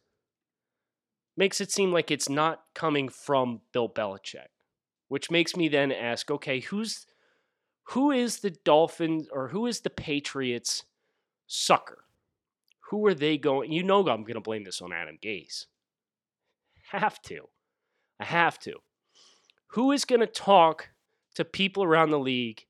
makes 1.36 1.60
it 1.60 1.72
seem 1.72 1.92
like 1.92 2.10
it's 2.10 2.28
not 2.28 2.62
coming 2.74 3.08
from 3.08 3.60
Bill 3.72 3.88
Belichick, 3.88 4.48
which 5.08 5.30
makes 5.30 5.56
me 5.56 5.68
then 5.68 5.92
ask, 5.92 6.30
okay, 6.30 6.60
who's 6.60 7.06
who 7.88 8.10
is 8.10 8.38
the 8.38 8.50
Dolphins 8.50 9.28
or 9.30 9.48
who 9.48 9.66
is 9.66 9.80
the 9.80 9.90
Patriots 9.90 10.84
sucker? 11.46 12.04
Who 12.90 13.04
are 13.06 13.14
they 13.14 13.36
going? 13.36 13.72
You 13.72 13.82
know 13.82 14.00
I'm 14.00 14.22
going 14.22 14.34
to 14.34 14.40
blame 14.40 14.64
this 14.64 14.80
on 14.80 14.92
Adam 14.92 15.18
Gase. 15.22 15.66
Have 16.90 17.20
to. 17.22 17.48
I 18.20 18.24
have 18.24 18.58
to. 18.60 18.76
Who 19.68 19.92
is 19.92 20.04
going 20.04 20.20
to 20.20 20.26
talk 20.26 20.90
to 21.34 21.44
people 21.44 21.82
around 21.82 22.10
the 22.10 22.18
league 22.18 22.66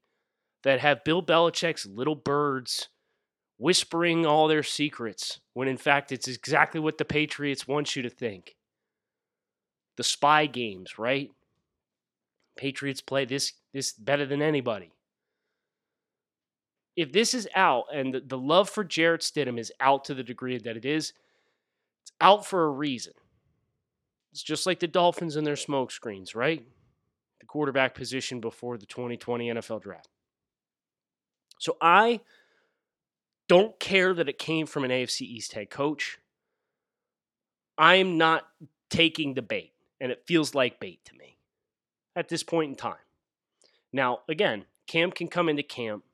that 0.62 0.81
have 0.81 1.05
Bill 1.05 1.23
Belichick's 1.23 1.87
little 1.87 2.14
birds 2.14 2.88
whispering 3.59 4.26
all 4.26 4.49
their 4.49 4.62
secrets 4.62 5.41
when 5.53 5.69
in 5.69 5.76
fact 5.76 6.11
it's 6.11 6.26
exactly 6.26 6.81
what 6.81 6.99
the 6.99 7.05
Patriots 7.05 7.69
want 7.69 7.95
you 7.95 8.03
to 8.03 8.11
think? 8.11 8.57
The 9.97 10.05
spy 10.05 10.47
games, 10.47 10.99
right? 10.99 11.31
Patriots 12.64 13.02
play 13.02 13.26
this 13.26 13.52
this 13.75 13.92
better 13.92 14.25
than 14.25 14.40
anybody. 14.40 14.90
If 16.97 17.12
this 17.12 17.35
is 17.35 17.47
out 17.54 17.85
and 17.92 18.14
the, 18.14 18.21
the 18.21 18.38
love 18.38 18.71
for 18.71 18.85
Jarrett 18.85 19.21
Stidham 19.21 19.59
is 19.59 19.71
out 19.80 20.06
to 20.06 20.14
the 20.14 20.23
degree 20.23 20.56
that 20.56 20.75
it 20.75 20.87
is, 20.87 21.12
it's 22.00 22.12
out 22.23 22.47
for 22.47 22.64
a 22.64 22.71
reason. 22.71 23.12
It's 24.33 24.42
just 24.42 24.64
like 24.64 24.80
the 24.80 24.87
Dolphins 24.87 25.37
and 25.37 25.47
their 25.47 25.56
smoke 25.56 25.90
screens, 25.90 26.35
right? 26.35 26.64
The 27.40 27.47
quarterback 27.47 27.94
position 27.94 28.40
before 28.40 28.78
the 28.78 28.87
2020 28.87 29.50
NFL 29.50 29.83
draft. 29.83 30.09
So 31.59 31.76
I 31.83 32.21
don't 33.47 33.78
care 33.78 34.14
that 34.14 34.30
it 34.30 34.38
came 34.38 34.64
from 34.64 34.85
an 34.85 34.90
AFC 34.90 35.21
East 35.21 35.52
head 35.52 35.68
coach. 35.68 36.18
I 37.76 37.97
am 37.97 38.16
not 38.16 38.44
taking 38.88 39.35
the 39.35 39.42
bait, 39.42 39.75
and 40.00 40.11
it 40.11 40.23
feels 40.26 40.54
like 40.54 40.80
bait 40.80 41.04
to 41.04 41.14
me 41.14 41.34
at 42.16 42.28
this 42.28 42.42
point 42.42 42.71
in 42.71 42.76
time. 42.76 42.97
Now, 43.92 44.21
again, 44.28 44.64
Cam 44.87 45.11
can 45.11 45.28
come 45.28 45.49
into 45.49 45.62
camp, 45.62 46.04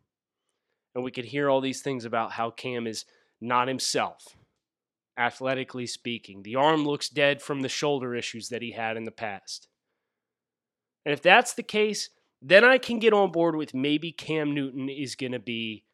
and 0.94 1.04
we 1.04 1.10
could 1.10 1.26
hear 1.26 1.48
all 1.48 1.60
these 1.60 1.82
things 1.82 2.04
about 2.04 2.32
how 2.32 2.50
Cam 2.50 2.86
is 2.86 3.04
not 3.40 3.68
himself 3.68 4.36
athletically 5.18 5.86
speaking. 5.86 6.42
The 6.42 6.56
arm 6.56 6.84
looks 6.84 7.08
dead 7.08 7.42
from 7.42 7.60
the 7.60 7.68
shoulder 7.68 8.14
issues 8.14 8.48
that 8.48 8.62
he 8.62 8.72
had 8.72 8.96
in 8.96 9.04
the 9.04 9.10
past. 9.10 9.68
And 11.04 11.12
if 11.12 11.22
that's 11.22 11.54
the 11.54 11.62
case, 11.62 12.10
then 12.42 12.64
I 12.64 12.78
can 12.78 12.98
get 12.98 13.12
on 13.12 13.32
board 13.32 13.54
with 13.54 13.74
maybe 13.74 14.12
Cam 14.12 14.54
Newton 14.54 14.88
is 14.88 15.14
going 15.14 15.32
to 15.32 15.38
be 15.38 15.84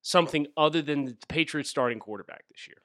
something 0.00 0.46
other 0.56 0.82
than 0.82 1.04
the 1.04 1.16
Patriots 1.28 1.70
starting 1.70 1.98
quarterback 1.98 2.44
this 2.50 2.66
year. 2.66 2.78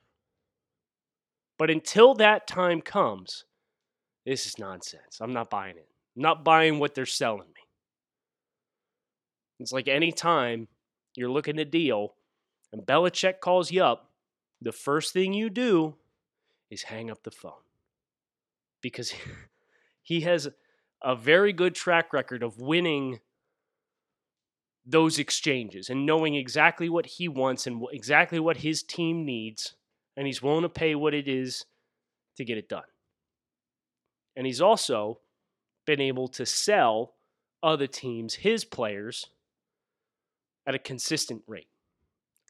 But 1.57 1.69
until 1.69 2.13
that 2.15 2.47
time 2.47 2.81
comes, 2.81 3.45
this 4.25 4.45
is 4.45 4.59
nonsense. 4.59 5.19
I'm 5.21 5.33
not 5.33 5.49
buying 5.49 5.77
it. 5.77 5.87
Not 6.17 6.43
buying 6.43 6.79
what 6.79 6.95
they're 6.95 7.05
selling 7.05 7.47
me. 7.47 7.61
It's 9.59 9.71
like 9.71 9.87
any 9.87 10.11
time 10.11 10.67
you're 11.15 11.29
looking 11.29 11.57
to 11.57 11.65
deal 11.65 12.15
and 12.73 12.81
Belichick 12.81 13.39
calls 13.39 13.71
you 13.71 13.83
up 13.83 14.09
the 14.61 14.71
first 14.71 15.13
thing 15.13 15.33
you 15.33 15.49
do 15.49 15.95
is 16.69 16.83
hang 16.83 17.09
up 17.09 17.23
the 17.23 17.31
phone 17.31 17.53
because 18.81 19.13
he 20.01 20.21
has 20.21 20.49
a 21.03 21.15
very 21.15 21.53
good 21.53 21.75
track 21.75 22.11
record 22.11 22.43
of 22.43 22.59
winning 22.59 23.19
those 24.85 25.19
exchanges 25.19 25.89
and 25.89 26.05
knowing 26.05 26.33
exactly 26.33 26.89
what 26.89 27.05
he 27.05 27.27
wants 27.27 27.67
and 27.67 27.83
exactly 27.91 28.39
what 28.39 28.57
his 28.57 28.81
team 28.81 29.25
needs 29.25 29.75
and 30.15 30.25
he's 30.25 30.41
willing 30.41 30.63
to 30.63 30.69
pay 30.69 30.95
what 30.95 31.13
it 31.13 31.27
is 31.27 31.65
to 32.37 32.45
get 32.45 32.57
it 32.57 32.69
done. 32.69 32.83
And 34.35 34.45
he's 34.45 34.61
also 34.61 35.19
been 35.87 36.01
able 36.01 36.27
to 36.27 36.45
sell 36.45 37.15
other 37.63 37.87
teams 37.87 38.35
his 38.35 38.63
players 38.63 39.31
at 40.67 40.75
a 40.75 40.79
consistent 40.79 41.41
rate. 41.47 41.69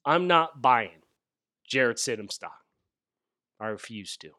I'm 0.04 0.28
not 0.28 0.62
buying 0.62 1.04
Jarrett 1.66 1.98
Stidham 1.98 2.32
stock. 2.32 2.66
I 3.60 3.68
refuse 3.68 4.18
to. 4.18 4.32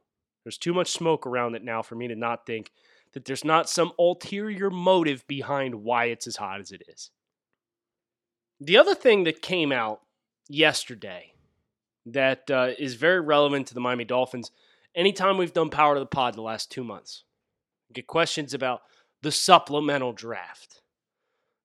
There's 0.44 0.58
too 0.58 0.74
much 0.74 0.90
smoke 0.90 1.26
around 1.26 1.54
it 1.54 1.64
now 1.64 1.80
for 1.80 1.94
me 1.94 2.08
to 2.08 2.16
not 2.16 2.44
think 2.44 2.70
that 3.12 3.24
there's 3.24 3.44
not 3.44 3.68
some 3.68 3.92
ulterior 3.98 4.70
motive 4.70 5.26
behind 5.26 5.76
why 5.76 6.06
it's 6.06 6.26
as 6.26 6.36
hot 6.36 6.60
as 6.60 6.72
it 6.72 6.82
is. 6.88 7.10
The 8.60 8.76
other 8.76 8.94
thing 8.94 9.24
that 9.24 9.40
came 9.40 9.72
out 9.72 10.00
yesterday 10.48 11.34
that 12.06 12.50
uh, 12.50 12.70
is 12.78 12.94
very 12.94 13.20
relevant 13.20 13.68
to 13.68 13.74
the 13.74 13.80
Miami 13.80 14.04
Dolphins, 14.04 14.50
anytime 14.94 15.36
we've 15.36 15.52
done 15.52 15.70
Power 15.70 15.94
to 15.94 16.00
the 16.00 16.06
Pod 16.06 16.34
the 16.34 16.42
last 16.42 16.70
two 16.70 16.84
months, 16.84 17.24
get 17.92 18.06
questions 18.06 18.54
about 18.54 18.82
the 19.22 19.32
supplemental 19.32 20.12
draft. 20.12 20.82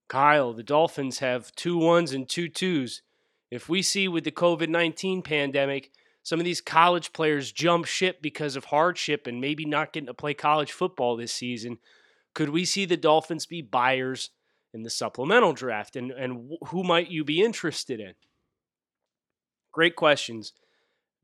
Kyle, 0.08 0.54
the 0.54 0.64
Dolphins 0.64 1.20
have 1.20 1.54
two 1.56 1.78
ones 1.78 2.14
and 2.14 2.28
two 2.28 2.50
twos. 2.50 3.02
If 3.50 3.70
we 3.70 3.82
see 3.82 4.08
with 4.08 4.24
the 4.24 4.32
COVID 4.32 4.70
19 4.70 5.22
pandemic, 5.22 5.92
some 6.24 6.40
of 6.40 6.46
these 6.46 6.62
college 6.62 7.14
players 7.14 7.52
jump 7.52 7.86
ship 7.86 8.22
because 8.22 8.56
of 8.56 8.66
hardship 8.66 9.28
and 9.28 9.42
maybe 9.42 9.66
not 9.66 9.92
getting 9.92 10.08
to 10.08 10.14
play 10.14 10.34
college 10.34 10.72
football 10.72 11.18
this 11.18 11.34
season, 11.34 11.80
could 12.34 12.50
we 12.50 12.66
see 12.66 12.86
the 12.86 12.98
Dolphins 12.98 13.46
be 13.46 13.62
buyers 13.62 14.30
in 14.74 14.84
the 14.84 14.90
supplemental 14.90 15.54
draft? 15.54 15.96
And, 15.96 16.12
and 16.12 16.58
who 16.68 16.84
might 16.84 17.12
you 17.12 17.24
be 17.24 17.44
interested 17.44 18.00
in? 18.00 18.14
Great 19.72 19.96
questions. 19.96 20.54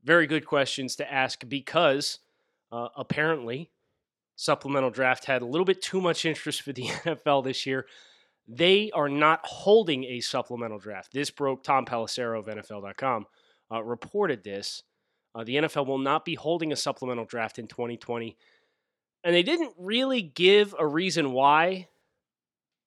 Very 0.04 0.26
good 0.26 0.46
questions 0.46 0.96
to 0.96 1.12
ask 1.12 1.48
because 1.48 2.18
uh, 2.70 2.88
apparently 2.96 3.70
supplemental 4.40 4.88
draft 4.88 5.26
had 5.26 5.42
a 5.42 5.46
little 5.46 5.66
bit 5.66 5.82
too 5.82 6.00
much 6.00 6.24
interest 6.24 6.62
for 6.62 6.72
the 6.72 6.84
NFL 7.04 7.44
this 7.44 7.66
year. 7.66 7.86
They 8.48 8.90
are 8.92 9.08
not 9.08 9.40
holding 9.44 10.04
a 10.04 10.20
supplemental 10.20 10.78
draft. 10.78 11.12
This 11.12 11.30
broke 11.30 11.62
Tom 11.62 11.84
Pelissero 11.84 12.38
of 12.38 12.46
NFL.com 12.46 13.26
uh, 13.70 13.82
reported 13.82 14.42
this. 14.42 14.82
Uh, 15.34 15.44
the 15.44 15.56
NFL 15.56 15.86
will 15.86 15.98
not 15.98 16.24
be 16.24 16.34
holding 16.36 16.72
a 16.72 16.76
supplemental 16.76 17.26
draft 17.26 17.58
in 17.58 17.68
2020. 17.68 18.36
And 19.22 19.34
they 19.34 19.42
didn't 19.42 19.74
really 19.78 20.22
give 20.22 20.74
a 20.78 20.86
reason 20.86 21.32
why. 21.32 21.88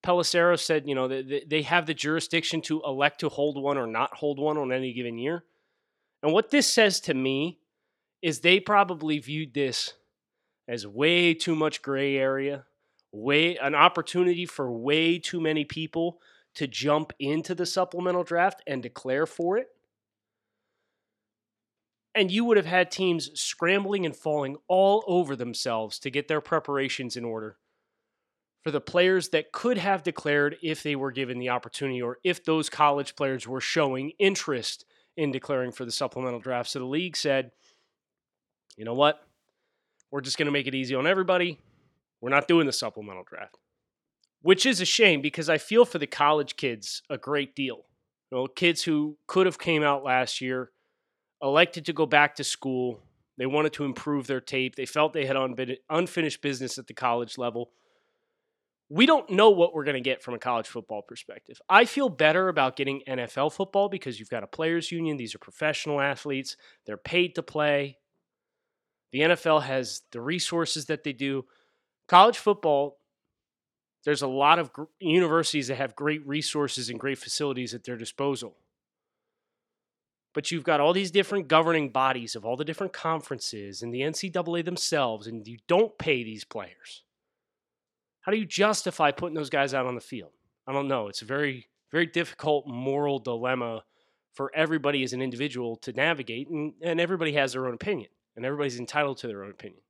Pelissero 0.04 0.60
said, 0.60 0.88
you 0.88 0.96
know, 0.96 1.08
they 1.08 1.62
have 1.62 1.86
the 1.86 1.94
jurisdiction 1.94 2.62
to 2.64 2.82
elect 2.82 3.20
to 3.20 3.30
hold 3.30 3.62
one 3.62 3.78
or 3.78 3.88
not 3.88 4.18
hold 4.18 4.40
one 4.40 4.58
on 4.58 4.74
any 4.74 4.92
given 4.92 5.18
year. 5.20 5.46
And 6.24 6.34
what 6.34 6.50
this 6.50 6.68
says 6.68 7.00
to 7.02 7.14
me 7.14 7.60
is 8.22 8.40
they 8.40 8.60
probably 8.60 9.20
viewed 9.20 9.54
this 9.54 9.94
as 10.68 10.88
way 10.88 11.34
too 11.34 11.56
much 11.56 11.82
gray 11.82 12.18
area 12.18 12.66
way 13.14 13.56
an 13.58 13.76
opportunity 13.76 14.46
for 14.46 14.72
way 14.72 15.20
too 15.20 15.40
many 15.40 15.64
people 15.64 16.20
to 16.56 16.68
jump 16.68 17.14
into 17.20 17.56
the 17.56 17.66
supplemental 17.66 18.24
draft 18.24 18.62
and 18.68 18.82
declare 18.84 19.26
for 19.26 19.58
it. 19.58 19.68
And 22.16 22.30
you 22.30 22.46
would 22.46 22.58
have 22.58 22.66
had 22.66 22.92
teams 22.92 23.32
scrambling 23.40 24.06
and 24.06 24.16
falling 24.16 24.58
all 24.68 25.04
over 25.08 25.36
themselves 25.36 25.98
to 26.00 26.12
get 26.12 26.28
their 26.28 26.42
preparations 26.42 27.16
in 27.16 27.26
order 27.26 27.58
for 28.64 28.72
the 28.72 28.82
players 28.82 29.30
that 29.30 29.52
could 29.52 29.78
have 29.78 30.04
declared 30.04 30.58
if 30.62 30.84
they 30.84 30.96
were 30.96 31.12
given 31.12 31.40
the 31.40 31.50
opportunity 31.50 32.02
or 32.02 32.20
if 32.24 32.46
those 32.46 32.70
college 32.70 33.16
players 33.16 33.48
were 33.48 33.62
showing 33.62 34.12
interest 34.20 34.86
in 35.18 35.32
declaring 35.32 35.72
for 35.72 35.86
the 35.86 35.92
supplemental 35.92 36.40
draft. 36.40 36.70
So 36.70 36.80
the 36.80 36.86
league 36.86 37.18
said, 37.18 37.52
you 38.78 38.86
know 38.86 38.94
what? 38.94 39.20
We're 40.14 40.22
just 40.22 40.38
going 40.38 40.46
to 40.46 40.52
make 40.52 40.68
it 40.68 40.76
easy 40.76 40.94
on 40.94 41.08
everybody. 41.08 41.60
We're 42.22 42.30
not 42.30 42.48
doing 42.48 42.68
the 42.68 42.72
supplemental 42.72 43.24
draft, 43.28 43.58
which 44.44 44.64
is 44.64 44.80
a 44.80 44.86
shame 44.86 45.22
because 45.22 45.50
I 45.50 45.58
feel 45.58 45.86
for 45.86 45.98
the 45.98 46.06
college 46.06 46.56
kids 46.56 47.02
a 47.10 47.18
great 47.18 47.56
deal. 47.56 47.88
You 48.32 48.38
know, 48.38 48.48
kids 48.48 48.84
who 48.84 49.18
could 49.26 49.48
have 49.48 49.58
came 49.58 49.82
out 49.82 50.04
last 50.04 50.40
year, 50.40 50.70
elected 51.42 51.86
to 51.86 51.94
go 51.94 52.06
back 52.06 52.36
to 52.36 52.44
school. 52.44 53.00
They 53.40 53.48
wanted 53.48 53.74
to 53.74 53.86
improve 53.86 54.28
their 54.28 54.40
tape. 54.40 54.76
They 54.76 54.86
felt 54.86 55.14
they 55.14 55.26
had 55.26 55.36
unfinished 55.90 56.44
business 56.44 56.78
at 56.78 56.86
the 56.86 56.94
college 56.94 57.40
level. 57.40 57.72
we 58.88 59.08
don't 59.08 59.32
know 59.32 59.50
what 59.50 59.74
we're 59.74 59.84
going 59.84 59.96
to 59.96 60.10
get 60.10 60.22
from 60.22 60.36
a 60.36 60.40
college 60.40 60.68
football 60.68 61.02
perspective. 61.02 61.60
I 61.68 61.86
feel 61.86 62.10
better 62.10 62.50
about 62.50 62.76
getting 62.76 63.02
NFL 63.08 63.52
football 63.54 63.90
because 63.90 64.20
you've 64.20 64.30
got 64.30 64.44
a 64.44 64.48
players 64.48 64.92
union. 64.92 65.18
These 65.18 65.34
are 65.34 65.40
professional 65.40 66.00
athletes. 66.00 66.56
They're 66.86 66.98
paid 66.98 67.34
to 67.34 67.42
play. 67.42 67.98
The 69.14 69.20
NFL 69.20 69.64
has 69.64 70.02
the 70.12 70.20
resources 70.20 70.88
that 70.88 71.04
they 71.04 71.14
do. 71.14 71.46
College 72.08 72.38
football, 72.38 72.98
there's 74.04 74.24
a 74.24 74.28
lot 74.28 74.60
of 74.60 74.74
gr- 74.74 74.84
universities 75.00 75.68
that 75.68 75.76
have 75.76 75.96
great 75.96 76.28
resources 76.28 76.90
and 76.90 77.00
great 77.00 77.18
facilities 77.18 77.74
at 77.74 77.86
their 77.86 77.96
disposal. 77.96 78.58
But 80.34 80.50
you've 80.50 80.64
got 80.64 80.82
all 80.82 80.94
these 80.94 81.12
different 81.12 81.48
governing 81.48 81.90
bodies 81.90 82.36
of 82.36 82.44
all 82.44 82.58
the 82.58 82.66
different 82.66 82.92
conferences 82.92 83.84
and 83.84 83.94
the 83.94 84.02
NCAA 84.02 84.66
themselves, 84.66 85.28
and 85.28 85.48
you 85.48 85.60
don't 85.68 85.98
pay 85.98 86.24
these 86.24 86.44
players. 86.44 87.04
How 88.22 88.32
do 88.32 88.38
you 88.38 88.46
justify 88.46 89.12
putting 89.12 89.36
those 89.36 89.52
guys 89.52 89.74
out 89.74 89.86
on 89.86 89.96
the 89.96 90.02
field? 90.02 90.32
I 90.66 90.74
don't 90.74 90.88
know. 90.88 91.08
It's 91.08 91.22
a 91.22 91.26
very, 91.26 91.68
very 91.92 92.08
difficult 92.08 92.66
moral 92.66 93.20
dilemma 93.20 93.84
for 94.34 94.52
everybody 94.56 95.04
as 95.04 95.14
an 95.14 95.22
individual 95.22 95.76
to 95.78 95.94
navigate, 95.94 96.50
and, 96.50 96.74
and 96.82 97.00
everybody 97.00 97.34
has 97.34 97.54
their 97.54 97.68
own 97.68 97.76
opinion, 97.76 98.10
and 98.36 98.46
everybody's 98.46 98.80
entitled 98.80 99.18
to 99.18 99.28
their 99.28 99.44
own 99.44 99.52
opinion. 99.52 99.82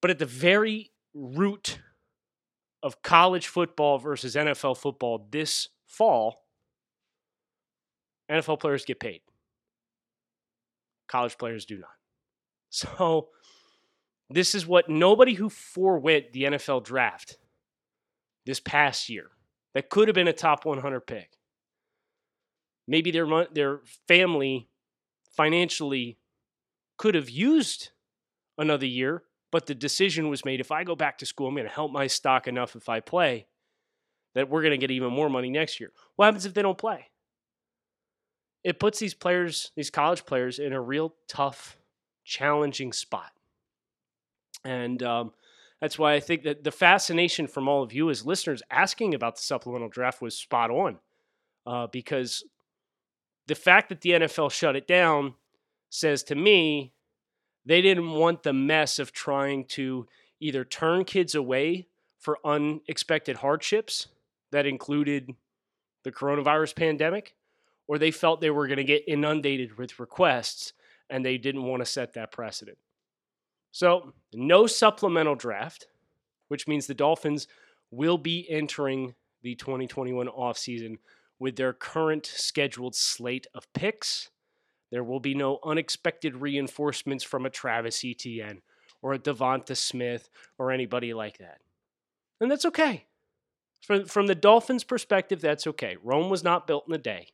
But 0.00 0.10
at 0.10 0.18
the 0.18 0.26
very 0.26 0.90
root 1.14 1.78
of 2.82 3.02
college 3.02 3.46
football 3.46 3.98
versus 3.98 4.34
NFL 4.34 4.76
football 4.76 5.28
this 5.30 5.68
fall, 5.86 6.44
NFL 8.30 8.60
players 8.60 8.84
get 8.84 8.98
paid. 8.98 9.20
College 11.08 11.38
players 11.38 11.64
do 11.64 11.78
not. 11.78 11.88
So 12.74 13.28
this 14.30 14.54
is 14.54 14.66
what 14.66 14.88
nobody 14.88 15.34
who 15.34 15.50
forewent 15.50 16.32
the 16.32 16.44
NFL 16.44 16.84
draft 16.84 17.36
this 18.46 18.60
past 18.60 19.10
year 19.10 19.26
that 19.74 19.90
could 19.90 20.08
have 20.08 20.14
been 20.14 20.26
a 20.26 20.32
top 20.32 20.64
100 20.64 21.00
pick. 21.00 21.36
Maybe 22.88 23.10
their 23.10 23.46
their 23.52 23.80
family 24.08 24.70
financially 25.36 26.16
could 27.02 27.16
have 27.16 27.28
used 27.28 27.90
another 28.56 28.86
year, 28.86 29.24
but 29.50 29.66
the 29.66 29.74
decision 29.74 30.28
was 30.28 30.44
made 30.44 30.60
if 30.60 30.70
I 30.70 30.84
go 30.84 30.94
back 30.94 31.18
to 31.18 31.26
school, 31.26 31.48
I'm 31.48 31.56
going 31.56 31.66
to 31.66 31.74
help 31.74 31.90
my 31.90 32.06
stock 32.06 32.46
enough 32.46 32.76
if 32.76 32.88
I 32.88 33.00
play 33.00 33.48
that 34.36 34.48
we're 34.48 34.62
going 34.62 34.70
to 34.70 34.78
get 34.78 34.92
even 34.92 35.12
more 35.12 35.28
money 35.28 35.50
next 35.50 35.80
year. 35.80 35.90
What 36.14 36.26
happens 36.26 36.46
if 36.46 36.54
they 36.54 36.62
don't 36.62 36.78
play? 36.78 37.08
It 38.62 38.78
puts 38.78 39.00
these 39.00 39.14
players, 39.14 39.72
these 39.74 39.90
college 39.90 40.24
players, 40.24 40.60
in 40.60 40.72
a 40.72 40.80
real 40.80 41.16
tough, 41.26 41.76
challenging 42.22 42.92
spot. 42.92 43.32
And 44.64 45.02
um, 45.02 45.32
that's 45.80 45.98
why 45.98 46.14
I 46.14 46.20
think 46.20 46.44
that 46.44 46.62
the 46.62 46.70
fascination 46.70 47.48
from 47.48 47.66
all 47.66 47.82
of 47.82 47.92
you 47.92 48.10
as 48.10 48.24
listeners 48.24 48.62
asking 48.70 49.12
about 49.12 49.34
the 49.34 49.42
supplemental 49.42 49.88
draft 49.88 50.22
was 50.22 50.38
spot 50.38 50.70
on. 50.70 51.00
Uh, 51.66 51.88
because 51.88 52.44
the 53.48 53.56
fact 53.56 53.88
that 53.88 54.02
the 54.02 54.10
NFL 54.10 54.52
shut 54.52 54.76
it 54.76 54.86
down 54.86 55.34
says 55.92 56.22
to 56.22 56.34
me 56.34 56.92
they 57.66 57.82
didn't 57.82 58.10
want 58.10 58.42
the 58.42 58.52
mess 58.52 58.98
of 58.98 59.12
trying 59.12 59.64
to 59.66 60.06
either 60.40 60.64
turn 60.64 61.04
kids 61.04 61.34
away 61.34 61.86
for 62.18 62.38
unexpected 62.44 63.36
hardships 63.36 64.08
that 64.50 64.66
included 64.66 65.34
the 66.02 66.10
coronavirus 66.10 66.74
pandemic, 66.74 67.34
or 67.86 67.98
they 67.98 68.10
felt 68.10 68.40
they 68.40 68.50
were 68.50 68.66
going 68.66 68.78
to 68.78 68.84
get 68.84 69.04
inundated 69.06 69.78
with 69.78 70.00
requests 70.00 70.72
and 71.10 71.24
they 71.24 71.36
didn't 71.36 71.64
want 71.64 71.80
to 71.80 71.86
set 71.86 72.14
that 72.14 72.32
precedent. 72.32 72.78
So, 73.70 74.12
no 74.32 74.66
supplemental 74.66 75.34
draft, 75.34 75.86
which 76.48 76.66
means 76.66 76.86
the 76.86 76.94
Dolphins 76.94 77.46
will 77.90 78.18
be 78.18 78.46
entering 78.50 79.14
the 79.42 79.54
2021 79.54 80.26
offseason 80.28 80.96
with 81.38 81.56
their 81.56 81.72
current 81.72 82.26
scheduled 82.26 82.94
slate 82.94 83.46
of 83.54 83.72
picks. 83.72 84.30
There 84.92 85.02
will 85.02 85.20
be 85.20 85.34
no 85.34 85.58
unexpected 85.64 86.36
reinforcements 86.36 87.24
from 87.24 87.46
a 87.46 87.50
Travis 87.50 88.04
Etienne 88.04 88.60
or 89.00 89.14
a 89.14 89.18
Devonta 89.18 89.76
Smith 89.76 90.28
or 90.58 90.70
anybody 90.70 91.14
like 91.14 91.38
that. 91.38 91.58
And 92.40 92.50
that's 92.50 92.66
okay. 92.66 93.06
From, 93.80 94.04
from 94.04 94.26
the 94.26 94.34
Dolphins' 94.34 94.84
perspective, 94.84 95.40
that's 95.40 95.66
okay. 95.66 95.96
Rome 96.04 96.30
was 96.30 96.44
not 96.44 96.66
built 96.66 96.84
in 96.86 96.94
a 96.94 96.98
day. 96.98 97.28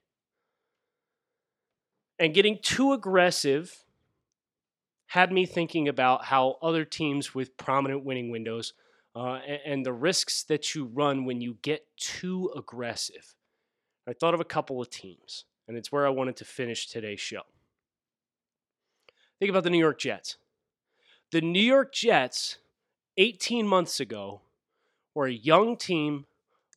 And 2.19 2.33
getting 2.33 2.59
too 2.63 2.93
aggressive 2.93 3.85
had 5.09 5.33
me 5.33 5.45
thinking 5.45 5.89
about 5.89 6.27
how 6.27 6.57
other 6.63 6.85
teams 6.85 7.35
with 7.35 7.57
prominent 7.57 8.05
winning 8.05 8.31
windows 8.31 8.73
uh, 9.17 9.41
and, 9.47 9.61
and, 9.67 9.87
the 9.87 9.93
risks 9.93 10.45
that 10.45 10.75
you 10.75 10.85
run 10.85 11.25
when 11.25 11.41
you 11.41 11.57
get 11.63 11.87
too 11.97 12.53
aggressive. 12.57 13.35
I 14.07 14.13
thought 14.13 14.35
of 14.35 14.41
a 14.41 14.45
couple 14.45 14.81
of 14.81 14.91
teams, 14.91 15.45
and 15.69 15.77
it's 15.77 15.93
where 15.93 16.07
I 16.07 16.11
wanted 16.11 16.37
to 16.37 16.45
finish 16.45 16.89
today's 16.89 17.21
show. 17.21 17.43
Think 19.39 19.51
about 19.51 19.65
the 19.65 19.71
New 19.71 19.79
York 19.79 19.99
Jets. 19.99 20.39
The 21.31 21.43
New 21.43 21.63
York 21.63 21.93
Jets, 21.93 22.57
18 23.19 23.67
months 23.67 24.01
ago, 24.01 24.41
were 25.15 25.27
a 25.27 25.33
young 25.33 25.77
team, 25.77 26.25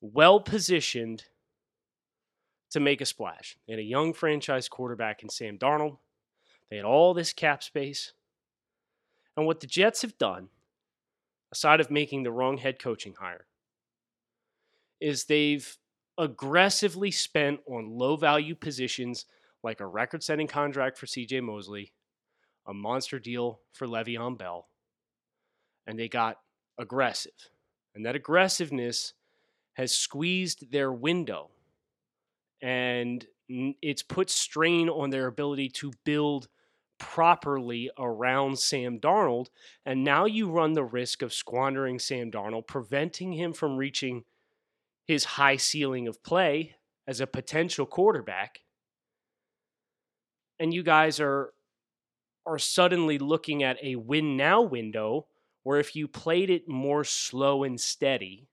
well 0.01 0.41
positioned 0.41 1.23
to 2.71 2.79
make 2.79 3.01
a 3.01 3.05
splash. 3.05 3.57
They 3.65 3.73
had 3.73 3.79
a 3.79 3.83
young 3.83 4.13
franchise 4.13 4.67
quarterback 4.67 5.23
in 5.23 5.29
Sam 5.29 5.57
Darnold. 5.57 5.97
They 6.69 6.75
had 6.75 6.85
all 6.85 7.13
this 7.13 7.33
cap 7.33 7.63
space. 7.63 8.13
And 9.37 9.45
what 9.45 9.61
the 9.61 9.67
Jets 9.67 10.01
have 10.01 10.17
done, 10.17 10.49
aside 11.51 11.79
of 11.79 11.89
making 11.89 12.23
the 12.23 12.31
wrong 12.31 12.57
head 12.57 12.79
coaching 12.79 13.15
hire, 13.19 13.45
is 14.99 15.25
they've 15.25 15.77
aggressively 16.17 17.11
spent 17.11 17.59
on 17.67 17.97
low 17.97 18.15
value 18.15 18.55
positions 18.55 19.25
like 19.63 19.79
a 19.79 19.85
record 19.85 20.23
setting 20.23 20.47
contract 20.47 20.97
for 20.97 21.05
CJ 21.05 21.41
Mosley, 21.41 21.93
a 22.67 22.73
monster 22.73 23.19
deal 23.19 23.61
for 23.73 23.87
Le'Veon 23.87 24.37
Bell, 24.37 24.67
and 25.87 25.97
they 25.97 26.07
got 26.07 26.37
aggressive. 26.77 27.49
And 27.93 28.05
that 28.05 28.15
aggressiveness 28.15 29.13
has 29.73 29.93
squeezed 29.93 30.71
their 30.71 30.91
window 30.91 31.49
and 32.61 33.25
it's 33.49 34.03
put 34.03 34.29
strain 34.29 34.89
on 34.89 35.09
their 35.09 35.27
ability 35.27 35.69
to 35.69 35.91
build 36.05 36.47
properly 36.97 37.89
around 37.97 38.59
Sam 38.59 38.99
Darnold. 38.99 39.47
And 39.85 40.03
now 40.03 40.25
you 40.25 40.49
run 40.49 40.73
the 40.73 40.83
risk 40.83 41.21
of 41.21 41.33
squandering 41.33 41.99
Sam 41.99 42.31
Darnold, 42.31 42.67
preventing 42.67 43.33
him 43.33 43.53
from 43.53 43.77
reaching 43.77 44.23
his 45.05 45.25
high 45.25 45.57
ceiling 45.57 46.07
of 46.07 46.23
play 46.23 46.75
as 47.07 47.19
a 47.19 47.27
potential 47.27 47.85
quarterback. 47.85 48.61
And 50.59 50.73
you 50.73 50.83
guys 50.83 51.19
are 51.19 51.53
are 52.45 52.59
suddenly 52.59 53.19
looking 53.19 53.61
at 53.63 53.77
a 53.83 53.95
win 53.95 54.35
now 54.35 54.61
window 54.61 55.27
where 55.63 55.79
if 55.79 55.95
you 55.95 56.07
played 56.07 56.49
it 56.49 56.67
more 56.67 57.03
slow 57.03 57.63
and 57.63 57.79
steady, 57.79 58.47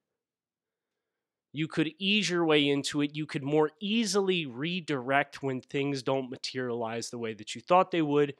you 1.53 1.67
could 1.67 1.91
ease 1.99 2.29
your 2.29 2.45
way 2.45 2.69
into 2.69 3.01
it. 3.01 3.17
You 3.17 3.27
could 3.27 3.43
more 3.43 3.71
easily 3.81 4.45
redirect 4.45 5.43
when 5.43 5.61
things 5.61 6.03
don't 6.03 6.31
materialize 6.31 7.09
the 7.09 7.19
way 7.19 7.33
that 7.35 7.55
you 7.55 7.61
thought 7.61 7.91
they 7.91 8.03
would. 8.03 8.35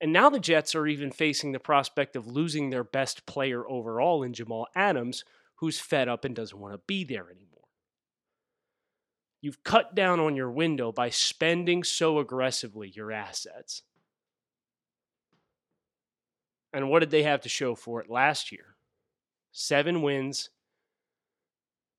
And 0.00 0.12
now 0.12 0.28
the 0.28 0.40
Jets 0.40 0.74
are 0.74 0.86
even 0.86 1.10
facing 1.10 1.52
the 1.52 1.60
prospect 1.60 2.16
of 2.16 2.26
losing 2.26 2.70
their 2.70 2.84
best 2.84 3.26
player 3.26 3.68
overall 3.68 4.22
in 4.22 4.32
Jamal 4.32 4.66
Adams, 4.74 5.24
who's 5.58 5.80
fed 5.80 6.08
up 6.08 6.24
and 6.24 6.34
doesn't 6.34 6.58
want 6.58 6.74
to 6.74 6.80
be 6.86 7.04
there 7.04 7.24
anymore. 7.30 7.48
You've 9.40 9.62
cut 9.62 9.94
down 9.94 10.18
on 10.18 10.34
your 10.34 10.50
window 10.50 10.90
by 10.90 11.10
spending 11.10 11.84
so 11.84 12.18
aggressively 12.18 12.88
your 12.88 13.12
assets. 13.12 13.82
And 16.72 16.90
what 16.90 17.00
did 17.00 17.10
they 17.10 17.22
have 17.22 17.40
to 17.42 17.48
show 17.48 17.74
for 17.74 18.00
it 18.00 18.10
last 18.10 18.52
year? 18.52 18.76
Seven 19.52 20.02
wins, 20.02 20.50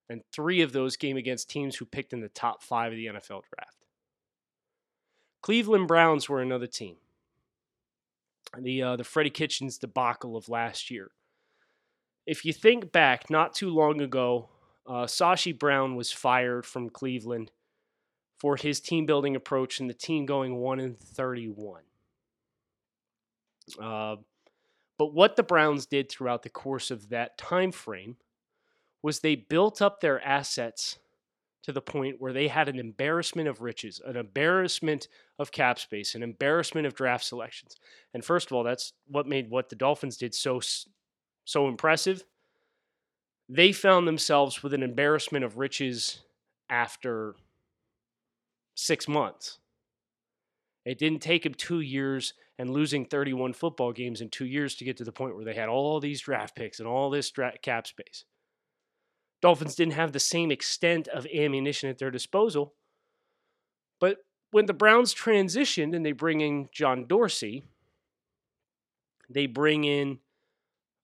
and 0.10 0.22
three 0.32 0.62
of 0.62 0.72
those 0.72 0.98
came 0.98 1.17
against 1.17 1.50
teams 1.50 1.76
who 1.76 1.86
picked 1.86 2.13
in 2.13 2.22
the 2.22 2.30
top 2.30 2.62
five 2.62 2.91
of 2.91 2.98
the 2.98 3.08
NFL 3.08 3.43
draft. 3.54 3.86
Cleveland 5.41 5.88
Browns 5.88 6.28
were 6.28 6.41
another 6.41 6.67
team. 6.67 6.98
The 8.58 8.82
uh, 8.82 8.95
the 8.95 9.04
Freddie 9.04 9.30
Kitchens 9.30 9.78
debacle 9.78 10.36
of 10.36 10.50
last 10.50 10.89
year. 10.89 11.12
If 12.30 12.46
you 12.46 12.54
think 12.54 12.92
back, 12.92 13.32
not 13.32 13.56
too 13.56 13.72
long 13.72 14.02
ago, 14.02 14.50
uh, 14.86 15.06
Sashi 15.06 15.58
Brown 15.58 15.96
was 15.96 16.12
fired 16.12 16.63
from 16.63 16.92
Cleveland 16.92 17.50
for 18.38 18.56
his 18.56 18.80
team 18.80 19.08
building 19.08 19.36
approach 19.36 19.80
and 19.80 19.89
the 19.89 19.96
team 19.96 20.28
going 20.28 20.58
one 20.58 20.80
and 20.80 21.00
thirty-one. 21.00 21.82
Uh, 23.82 24.18
but 25.00 25.12
what 25.12 25.38
the 25.38 25.44
Browns 25.44 25.88
did 25.88 26.08
throughout 26.08 26.44
the 26.44 26.50
course 26.50 26.92
of 26.92 27.10
that 27.10 27.36
time 27.39 27.72
frame 27.72 28.18
was 29.02 29.22
they 29.22 29.36
built 29.36 29.82
up 29.82 30.00
their 30.00 30.24
assets 30.24 31.00
to 31.63 31.72
the 31.72 31.82
point 31.82 32.18
where 32.22 32.32
they 32.32 32.48
had 32.48 32.70
an 32.70 32.78
embarrassment 32.78 33.50
of 33.50 33.62
riches, 33.62 34.00
an 34.06 34.15
embarrassment 34.15 35.08
of 35.39 35.52
cap 35.52 35.80
space, 35.80 36.13
an 36.13 36.22
embarrassment 36.22 36.86
of 36.86 36.94
draft 36.94 37.26
selections. 37.26 37.76
And 38.13 38.24
first 38.24 38.52
of 38.52 38.56
all, 38.56 38.63
that's 38.63 38.94
what 39.08 39.26
made 39.26 39.50
what 39.50 39.70
the 39.70 39.76
Dolphins 39.76 40.18
did 40.18 40.36
so 40.36 40.60
so 41.50 41.68
impressive. 41.68 42.24
they 43.52 43.72
found 43.72 44.08
themselves 44.08 44.62
with 44.62 44.72
an 44.76 44.84
embarrassment 44.84 45.44
of 45.44 45.58
riches 45.58 46.20
after 46.70 47.36
six 48.76 49.08
months. 49.08 49.58
It 50.86 51.00
didn't 51.00 51.24
take 51.24 51.42
them 51.44 51.56
two 51.56 51.80
years 51.80 52.36
and 52.60 52.70
losing 52.70 53.06
31 53.06 53.54
football 53.54 53.92
games 53.92 54.22
in 54.22 54.30
two 54.30 54.46
years 54.46 54.76
to 54.76 54.86
get 54.86 54.98
to 54.98 55.04
the 55.04 55.12
point 55.12 55.36
where 55.36 55.44
they 55.44 55.56
had 55.56 55.70
all 55.70 56.00
these 56.00 56.22
draft 56.22 56.56
picks 56.56 56.78
and 56.78 56.88
all 56.88 57.10
this 57.10 57.32
cap 57.64 57.88
space. 57.88 58.26
Dolphins 59.42 59.74
didn't 59.74 59.94
have 59.94 60.12
the 60.12 60.20
same 60.20 60.52
extent 60.52 61.08
of 61.08 61.26
ammunition 61.34 61.90
at 61.90 61.98
their 61.98 62.12
disposal. 62.12 62.76
But 64.00 64.18
when 64.52 64.68
the 64.68 64.74
Browns 64.74 65.16
transitioned 65.16 65.96
and 65.96 66.06
they 66.06 66.12
bring 66.12 66.42
in 66.42 66.70
John 66.72 67.08
Dorsey, 67.08 67.64
they 69.28 69.48
bring 69.48 69.84
in 69.84 70.20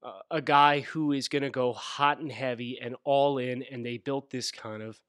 uh, 0.06 0.20
a 0.30 0.42
guy 0.42 0.82
who 0.82 1.12
is 1.14 1.28
going 1.28 1.42
to 1.42 1.50
go 1.50 1.74
hot 1.74 2.20
and 2.20 2.32
heavy 2.32 2.80
and 2.80 2.96
all 3.04 3.40
in, 3.40 3.64
and 3.64 3.84
they 3.84 3.98
built 3.98 4.30
this 4.30 4.52
kind 4.52 4.84
of 4.84 5.02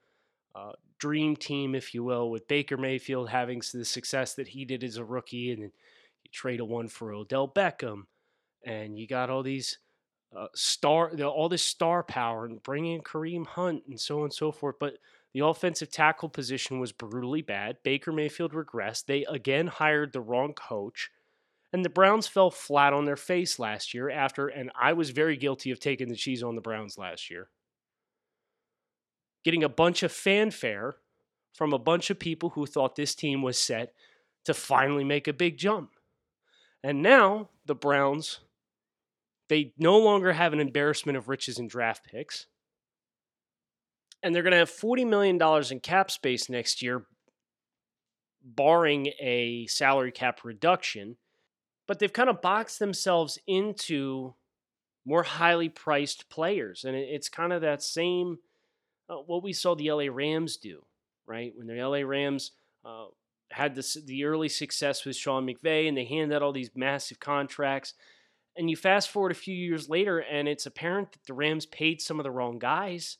uh, 0.55 0.73
dream 0.99 1.37
team, 1.37 1.75
if 1.75 1.93
you 1.93 2.03
will, 2.03 2.31
with 2.31 2.49
Baker 2.49 2.79
Mayfield 2.79 3.29
having 3.29 3.61
the 3.75 3.85
success 3.85 4.35
that 4.35 4.49
he 4.49 4.65
did 4.65 4.83
as 4.83 4.97
a 4.97 5.05
rookie, 5.05 5.53
and 5.53 5.63
then 5.63 5.73
you 6.25 6.31
trade 6.33 6.61
a 6.61 6.65
one 6.65 6.89
for 6.89 7.13
Odell 7.13 7.47
Beckham, 7.47 8.05
and 8.65 8.99
you 8.99 9.07
got 9.07 9.29
all 9.29 9.43
these 9.43 9.79
uh, 10.35 10.47
star, 10.55 11.11
all 11.23 11.51
this 11.51 11.63
star 11.63 12.03
power, 12.03 12.47
and 12.47 12.63
bringing 12.63 12.95
in 12.95 13.03
Kareem 13.03 13.47
Hunt 13.47 13.83
and 13.89 14.01
so 14.01 14.19
on 14.19 14.25
and 14.25 14.33
so 14.33 14.51
forth. 14.51 14.77
But 14.81 14.95
the 15.35 15.45
offensive 15.45 15.91
tackle 15.91 16.31
position 16.31 16.81
was 16.81 16.93
brutally 16.93 17.43
bad. 17.43 17.77
Baker 17.83 18.13
Mayfield 18.13 18.53
regressed. 18.53 19.05
They 19.05 19.27
again 19.27 19.67
hired 19.67 20.15
the 20.15 20.23
wrong 20.23 20.55
coach. 20.55 21.11
And 21.77 21.85
the 21.85 21.91
Browns 21.91 22.27
fell 22.27 22.51
flat 22.51 22.95
on 22.95 23.05
their 23.05 23.19
face 23.19 23.59
last 23.59 23.93
year 23.93 24.09
after, 24.09 24.49
and 24.49 24.71
I 24.81 24.95
was 24.95 25.11
very 25.11 25.37
guilty 25.37 25.71
of 25.71 25.79
taking 25.79 26.09
the 26.09 26.17
cheese 26.17 26.43
on 26.43 26.55
the 26.55 26.63
Browns 26.63 26.97
last 26.97 27.29
year. 27.29 27.51
Getting 29.45 29.63
a 29.63 29.69
bunch 29.69 30.03
of 30.03 30.11
fanfare 30.11 30.95
from 31.53 31.75
a 31.75 31.79
bunch 31.79 32.09
of 32.09 32.19
people 32.19 32.49
who 32.49 32.65
thought 32.65 32.97
this 32.97 33.15
team 33.15 33.43
was 33.43 33.59
set 33.59 33.93
to 34.47 34.55
finally 34.55 35.05
make 35.05 35.29
a 35.29 35.35
big 35.35 35.59
jump. 35.59 35.91
And 36.83 37.03
now 37.03 37.51
the 37.67 37.75
Browns, 37.75 38.41
they 39.51 39.75
no 39.77 39.99
longer 39.99 40.33
have 40.33 40.55
an 40.55 40.61
embarrassment 40.61 41.19
of 41.19 41.29
riches 41.29 41.59
in 41.59 41.69
draft 41.69 42.07
picks. 42.07 42.47
And 44.23 44.35
they're 44.35 44.43
going 44.43 44.53
to 44.53 44.57
have 44.57 44.71
$40 44.71 45.07
million 45.07 45.39
in 45.71 45.81
cap 45.81 46.11
space 46.11 46.49
next 46.49 46.81
year, 46.81 47.05
barring 48.43 49.09
a 49.21 49.67
salary 49.67 50.11
cap 50.11 50.43
reduction 50.43 51.19
but 51.87 51.99
they've 51.99 52.13
kind 52.13 52.29
of 52.29 52.43
boxed 52.43 52.79
themselves 52.79 53.39
into 53.47 54.35
more 55.05 55.23
highly 55.23 55.69
priced 55.69 56.29
players. 56.29 56.85
And 56.85 56.97
it's 56.97 57.29
kind 57.29 57.53
of 57.53 57.63
that 57.63 57.83
same, 57.83 58.39
uh, 59.09 59.17
what 59.17 59.43
we 59.43 59.53
saw 59.53 59.75
the 59.75 59.91
LA 59.91 60.07
Rams 60.11 60.57
do, 60.57 60.85
right? 61.27 61.53
When 61.55 61.69
the 61.69 61.81
LA 61.81 62.01
Rams 62.01 62.53
uh, 62.85 63.07
had 63.53 63.75
this, 63.77 63.95
the 64.05 64.25
early 64.25 64.49
success 64.49 65.05
with 65.05 65.17
Sean 65.17 65.47
McVay 65.47 65.89
and 65.89 65.97
they 65.97 66.05
handed 66.05 66.35
out 66.35 66.43
all 66.43 66.53
these 66.53 66.71
massive 66.75 67.21
contracts. 67.21 67.95
And 68.57 68.69
you 68.69 68.77
fast 68.77 69.11
forward 69.11 69.33
a 69.33 69.37
few 69.37 69.55
years 69.55 69.89
later, 69.89 70.19
and 70.19 70.49
it's 70.49 70.67
apparent 70.67 71.13
that 71.13 71.25
the 71.27 71.35
Rams 71.35 71.67
paid 71.67 72.01
some 72.01 72.19
of 72.19 72.25
the 72.25 72.31
wrong 72.31 72.59
guys. 72.59 73.19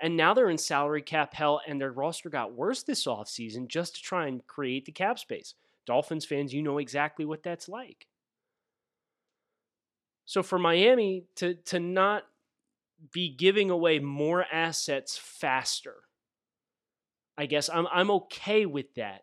And 0.00 0.16
now 0.16 0.34
they're 0.34 0.50
in 0.50 0.58
salary 0.58 1.02
cap 1.02 1.34
hell, 1.34 1.60
and 1.66 1.80
their 1.80 1.92
roster 1.92 2.30
got 2.30 2.54
worse 2.54 2.82
this 2.82 3.06
offseason 3.06 3.68
just 3.68 3.96
to 3.96 4.02
try 4.02 4.26
and 4.26 4.44
create 4.46 4.86
the 4.86 4.92
cap 4.92 5.18
space. 5.18 5.54
Dolphins 5.86 6.24
fans, 6.24 6.52
you 6.52 6.62
know 6.62 6.78
exactly 6.78 7.24
what 7.24 7.42
that's 7.42 7.68
like. 7.68 8.06
So 10.24 10.42
for 10.42 10.58
Miami 10.58 11.24
to 11.36 11.54
to 11.54 11.78
not 11.78 12.24
be 13.12 13.28
giving 13.28 13.70
away 13.70 13.98
more 13.98 14.44
assets 14.50 15.18
faster, 15.18 15.96
I 17.36 17.46
guess 17.46 17.68
I'm 17.68 17.86
I'm 17.92 18.10
okay 18.10 18.66
with 18.66 18.94
that 18.94 19.22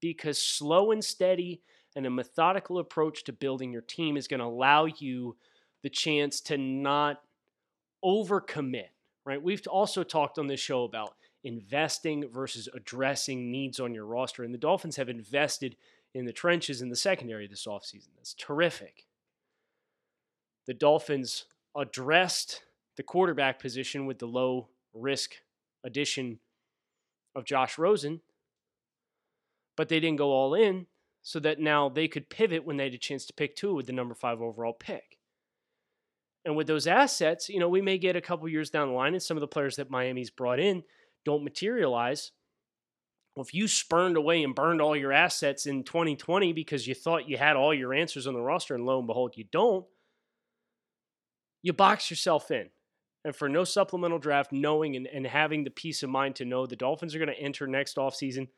because 0.00 0.40
slow 0.40 0.90
and 0.90 1.04
steady 1.04 1.62
and 1.96 2.06
a 2.06 2.10
methodical 2.10 2.78
approach 2.78 3.24
to 3.24 3.32
building 3.32 3.72
your 3.72 3.82
team 3.82 4.16
is 4.16 4.26
going 4.26 4.40
to 4.40 4.46
allow 4.46 4.86
you 4.86 5.36
the 5.82 5.90
chance 5.90 6.40
to 6.40 6.58
not 6.58 7.20
overcommit, 8.04 8.88
right? 9.24 9.42
We've 9.42 9.64
also 9.68 10.02
talked 10.02 10.38
on 10.38 10.48
this 10.48 10.60
show 10.60 10.84
about 10.84 11.14
investing 11.44 12.28
versus 12.32 12.68
addressing 12.74 13.50
needs 13.50 13.78
on 13.78 13.94
your 13.94 14.06
roster. 14.06 14.42
And 14.42 14.52
the 14.52 14.58
Dolphins 14.58 14.96
have 14.96 15.08
invested 15.08 15.76
in 16.14 16.24
the 16.24 16.32
trenches 16.32 16.80
in 16.80 16.88
the 16.88 16.96
secondary 16.96 17.46
this 17.46 17.66
offseason. 17.66 18.08
That's 18.16 18.34
terrific. 18.34 19.06
The 20.66 20.74
Dolphins 20.74 21.44
addressed 21.76 22.62
the 22.96 23.02
quarterback 23.02 23.58
position 23.58 24.06
with 24.06 24.18
the 24.18 24.26
low 24.26 24.68
risk 24.94 25.34
addition 25.84 26.38
of 27.34 27.44
Josh 27.44 27.76
Rosen, 27.76 28.20
but 29.76 29.88
they 29.88 30.00
didn't 30.00 30.18
go 30.18 30.30
all 30.30 30.54
in 30.54 30.86
so 31.22 31.40
that 31.40 31.58
now 31.58 31.88
they 31.88 32.08
could 32.08 32.30
pivot 32.30 32.64
when 32.64 32.76
they 32.76 32.84
had 32.84 32.94
a 32.94 32.98
chance 32.98 33.26
to 33.26 33.32
pick 33.32 33.56
two 33.56 33.74
with 33.74 33.86
the 33.86 33.92
number 33.92 34.14
five 34.14 34.40
overall 34.40 34.72
pick. 34.72 35.18
And 36.44 36.56
with 36.56 36.66
those 36.66 36.86
assets, 36.86 37.48
you 37.48 37.58
know, 37.58 37.68
we 37.68 37.80
may 37.80 37.98
get 37.98 38.16
a 38.16 38.20
couple 38.20 38.48
years 38.48 38.70
down 38.70 38.88
the 38.88 38.94
line 38.94 39.14
and 39.14 39.22
some 39.22 39.36
of 39.36 39.40
the 39.40 39.48
players 39.48 39.76
that 39.76 39.90
Miami's 39.90 40.30
brought 40.30 40.60
in 40.60 40.84
don't 41.24 41.44
materialize. 41.44 42.32
Well, 43.34 43.44
if 43.44 43.52
you 43.52 43.66
spurned 43.66 44.16
away 44.16 44.44
and 44.44 44.54
burned 44.54 44.80
all 44.80 44.96
your 44.96 45.12
assets 45.12 45.66
in 45.66 45.82
2020 45.82 46.52
because 46.52 46.86
you 46.86 46.94
thought 46.94 47.28
you 47.28 47.36
had 47.36 47.56
all 47.56 47.74
your 47.74 47.92
answers 47.92 48.26
on 48.26 48.34
the 48.34 48.40
roster, 48.40 48.74
and 48.74 48.86
lo 48.86 48.98
and 48.98 49.06
behold, 49.06 49.34
you 49.36 49.44
don't, 49.50 49.86
you 51.62 51.72
box 51.72 52.10
yourself 52.10 52.50
in. 52.50 52.68
And 53.24 53.34
for 53.34 53.48
no 53.48 53.64
supplemental 53.64 54.18
draft, 54.18 54.52
knowing 54.52 54.96
and, 54.96 55.06
and 55.06 55.26
having 55.26 55.64
the 55.64 55.70
peace 55.70 56.02
of 56.02 56.10
mind 56.10 56.36
to 56.36 56.44
know 56.44 56.66
the 56.66 56.76
Dolphins 56.76 57.14
are 57.14 57.18
going 57.18 57.34
to 57.34 57.40
enter 57.40 57.66
next 57.66 57.96
offseason 57.96 58.48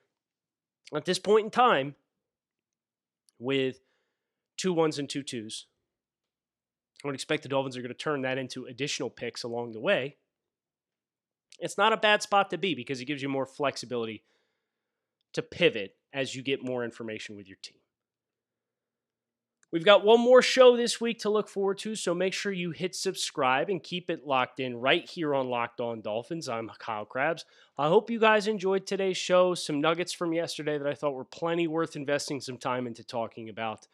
at 0.95 1.05
this 1.05 1.21
point 1.21 1.45
in 1.45 1.51
time 1.51 1.95
with 3.39 3.81
two 4.57 4.73
ones 4.73 4.99
and 4.99 5.09
two 5.09 5.23
twos. 5.23 5.67
I 7.05 7.09
would 7.09 7.15
expect 7.15 7.45
the 7.45 7.49
Dolphins 7.49 7.77
are 7.77 7.83
going 7.83 7.89
to 7.89 7.95
turn 7.95 8.23
that 8.23 8.39
into 8.39 8.67
additional 8.67 9.11
picks 9.11 9.43
along 9.43 9.73
the 9.73 9.81
way 9.81 10.17
it's 11.59 11.79
not 11.79 11.93
a 11.93 11.97
bad 11.97 12.23
spot 12.23 12.51
to 12.51 12.59
be 12.59 12.75
because 12.75 13.01
it 13.01 13.07
gives 13.07 13.23
you 13.23 13.29
more 13.29 13.47
flexibility 13.47 14.23
to 15.33 15.43
pivot 15.43 15.97
as 16.13 16.35
you 16.35 16.43
get 16.43 16.65
more 16.65 16.85
information 16.85 17.37
with 17.37 17.49
your 17.49 17.59
team. 17.63 17.79
We've 19.73 19.85
got 19.85 20.05
one 20.05 20.21
more 20.21 20.43
show 20.43 20.77
this 20.77 21.01
week 21.01 21.19
to 21.21 21.29
look 21.29 21.49
forward 21.49 21.79
to, 21.79 21.97
so 21.97 22.15
make 22.15 22.33
sure 22.33 22.53
you 22.53 22.71
hit 22.71 22.95
subscribe 22.95 23.69
and 23.69 23.83
keep 23.83 24.09
it 24.09 24.27
locked 24.27 24.61
in 24.61 24.77
right 24.77 25.07
here 25.07 25.35
on 25.35 25.51
Locked 25.51 25.81
On 25.81 26.01
Dolphins. 26.01 26.49
I'm 26.49 26.71
Kyle 26.79 27.05
Crabbs. 27.05 27.45
I 27.77 27.89
hope 27.89 28.09
you 28.09 28.21
guys 28.21 28.47
enjoyed 28.47 28.87
today's 28.87 29.17
show. 29.17 29.55
Some 29.55 29.81
nuggets 29.81 30.13
from 30.13 30.33
yesterday 30.33 30.79
that 30.79 30.87
I 30.87 30.95
thought 30.95 31.15
were 31.15 31.25
plenty 31.25 31.67
worth 31.67 31.97
investing 31.97 32.41
some 32.41 32.59
time 32.59 32.87
into 32.87 33.03
talking 33.03 33.49
about. 33.49 33.89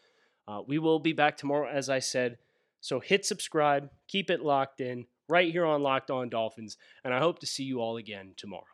Uh, 0.47 0.61
we 0.67 0.79
will 0.79 1.01
be 1.01 1.15
back 1.15 1.39
tomorrow, 1.39 1.69
as 1.69 1.89
I 1.89 2.01
said. 2.01 2.37
So 2.81 3.01
hit 3.01 3.25
subscribe, 3.25 3.91
keep 4.09 4.29
it 4.29 4.43
locked 4.43 4.81
in 4.81 5.07
right 5.33 5.51
here 5.51 5.65
on 5.65 5.83
Locked 5.83 6.11
On 6.11 6.29
Dolphins, 6.29 6.77
and 7.03 7.15
I 7.15 7.19
hope 7.19 7.39
to 7.39 7.47
see 7.47 7.65
you 7.65 7.81
all 7.81 7.97
again 7.97 8.35
tomorrow. 8.37 8.72